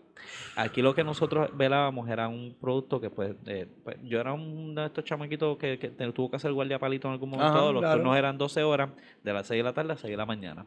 [0.55, 4.73] Aquí lo que nosotros velábamos era un producto que, pues, eh, pues, yo era un
[4.73, 5.77] de estos chamaquitos que,
[6.13, 7.53] tuvo que hacer guardia palito en algún momento.
[7.53, 7.71] Ajá.
[7.73, 7.97] Los claro.
[7.97, 10.65] turnos eran 12 horas, de las 6 de la tarde a 6 de la mañana.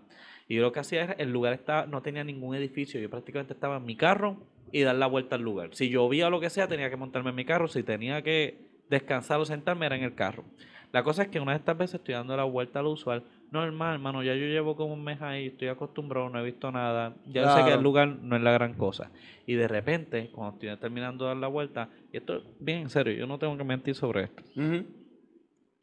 [0.49, 3.53] Y yo lo que hacía era, el lugar estaba, no tenía ningún edificio, yo prácticamente
[3.53, 4.39] estaba en mi carro
[4.73, 5.75] y dar la vuelta al lugar.
[5.75, 8.67] Si llovía o lo que sea, tenía que montarme en mi carro, si tenía que
[8.89, 10.45] descansar o sentarme era en el carro.
[10.93, 13.23] La cosa es que una de estas veces estoy dando la vuelta al usual.
[13.51, 17.15] Normal, hermano, ya yo llevo como un mes ahí, estoy acostumbrado, no he visto nada.
[17.27, 19.11] Ya sé que el lugar no es la gran cosa.
[19.47, 22.89] Y de repente, cuando estoy terminando de dar la vuelta, y esto es bien en
[22.89, 24.43] serio, yo no tengo que mentir sobre esto.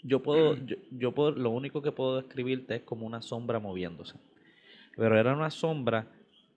[0.01, 4.15] Yo puedo, yo, yo puedo, lo único que puedo describirte es como una sombra moviéndose.
[4.95, 6.07] Pero era una sombra,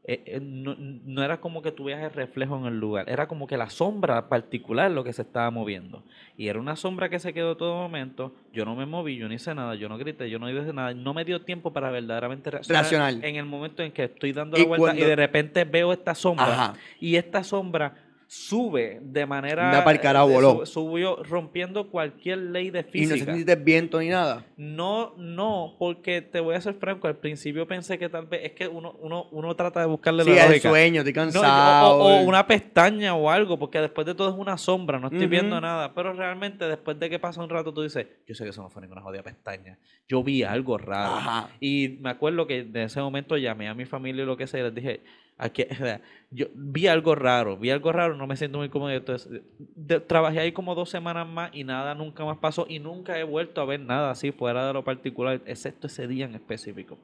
[0.05, 3.47] eh, eh, no, no era como que tuvieras el reflejo en el lugar, era como
[3.47, 6.03] que la sombra particular lo que se estaba moviendo.
[6.37, 9.35] Y era una sombra que se quedó todo momento, yo no me moví, yo no
[9.35, 12.51] hice nada, yo no grité, yo no hice nada, no me dio tiempo para verdaderamente
[12.51, 13.23] reaccionar Racional.
[13.23, 15.93] en el momento en que estoy dando Y la vuelta cuando- y de repente veo
[15.93, 16.75] esta sombra Ajá.
[17.01, 17.93] y esta sombra
[18.31, 20.51] sube de manera pa'l carajo, eh, voló.
[20.51, 23.25] sub- subió rompiendo cualquier ley de Y no física.
[23.25, 24.45] sentiste viento ni nada.
[24.59, 28.53] No, no, porque te voy a ser franco, al principio pensé que tal vez es
[28.53, 30.69] que uno, uno, uno trata de buscarle Sí, la el lógica.
[30.69, 31.97] sueño, estoy No, cansado.
[31.97, 35.27] o, o una pestaña o algo, porque después de todo es una sombra, no estoy
[35.27, 35.95] viendo nada.
[35.95, 38.69] Pero realmente después de que pasa un rato tú dices, yo sé que eso no
[38.69, 39.79] fue ninguna jodida pestaña.
[40.07, 41.15] Yo vi algo raro.
[41.17, 41.49] Ajá.
[41.61, 44.61] Y me acuerdo que de ese momento llamé a mi familia y lo que sea,
[44.61, 45.01] y les dije,
[45.39, 45.65] aquí,
[46.31, 48.91] yo vi algo raro, vi algo raro, no me siento muy cómodo.
[48.91, 53.19] Entonces, de- trabajé ahí como dos semanas más y nada nunca más pasó y nunca
[53.19, 56.99] he vuelto a ver nada así fuera de lo particular, excepto ese día en específico.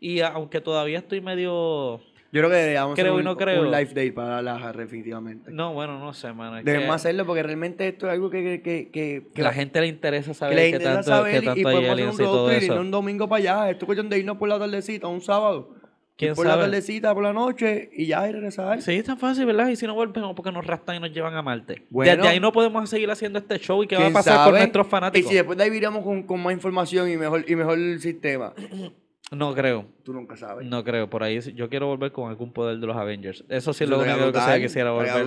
[0.00, 2.00] Y aunque todavía estoy medio...
[2.32, 3.60] Yo creo que deberíamos Creo hacer y no un, creo.
[3.62, 5.52] un live day para la definitivamente.
[5.52, 6.56] No, bueno, no sé, mano.
[6.56, 10.30] Debemos que- hacerlo porque realmente esto es algo que, que, que, la gente le interesa
[10.32, 12.48] que saber qué tanto, saber qué y- tanto y hay podemos hacer un y road
[12.48, 13.70] trip y no un domingo para allá.
[13.70, 15.76] Esto es cuestión de irnos por la tardecita, un sábado.
[16.16, 18.80] ¿Quién por la tardecita, por la noche y ya y regresar.
[18.80, 19.68] Sí, es tan fácil, ¿verdad?
[19.68, 21.82] Y si no volvemos porque nos rastan y nos llevan a Marte.
[21.90, 22.14] Bueno.
[22.14, 24.44] Desde ahí no podemos seguir haciendo este show y qué va a ¿Quién pasar con
[24.46, 24.58] sabe?
[24.60, 25.28] nuestros Y fanáticos.
[25.30, 28.52] si después de ahí viramos con, con más información y mejor, y mejor sistema.
[29.32, 30.66] No creo, Tú nunca sabes.
[30.68, 31.08] no creo.
[31.08, 33.42] Por ahí yo quiero volver con algún poder de los Avengers.
[33.48, 35.24] Eso sí es lo único que sí quisiera volver.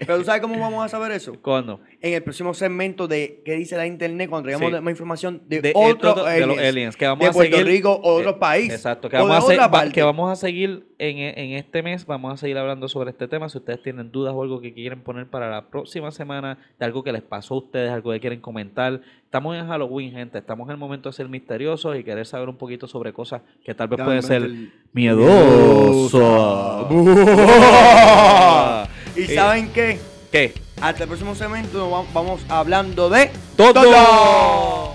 [0.00, 1.34] Pero tú sabes cómo vamos a saber eso.
[1.42, 1.80] ¿Cuándo?
[2.00, 4.80] En el próximo segmento de qué dice la internet cuando traigamos Sí.
[4.82, 7.70] más información de, De, otros esto- de los aliens, que vamos de a Puerto seguir,
[7.70, 8.72] Rico o otro eh, país.
[8.72, 9.92] Exacto, que vamos, a parte.
[9.92, 13.48] que vamos a seguir en, en este mes, vamos a seguir hablando sobre este tema.
[13.50, 17.04] Si ustedes tienen dudas o algo que quieren poner para la próxima semana, de algo
[17.04, 19.02] que les pasó a ustedes, algo que quieren comentar.
[19.34, 20.38] Estamos en Halloween, gente.
[20.38, 23.74] Estamos en el momento de ser misteriosos y querer saber un poquito sobre cosas que
[23.74, 24.48] tal vez pueden ser
[24.92, 26.86] Miedosa.
[26.88, 28.88] miedosas.
[29.16, 29.98] ¿Y saben qué?
[30.30, 30.54] ¿Qué?
[30.80, 34.94] Hasta el próximo segmento vamos hablando de ¡Todo!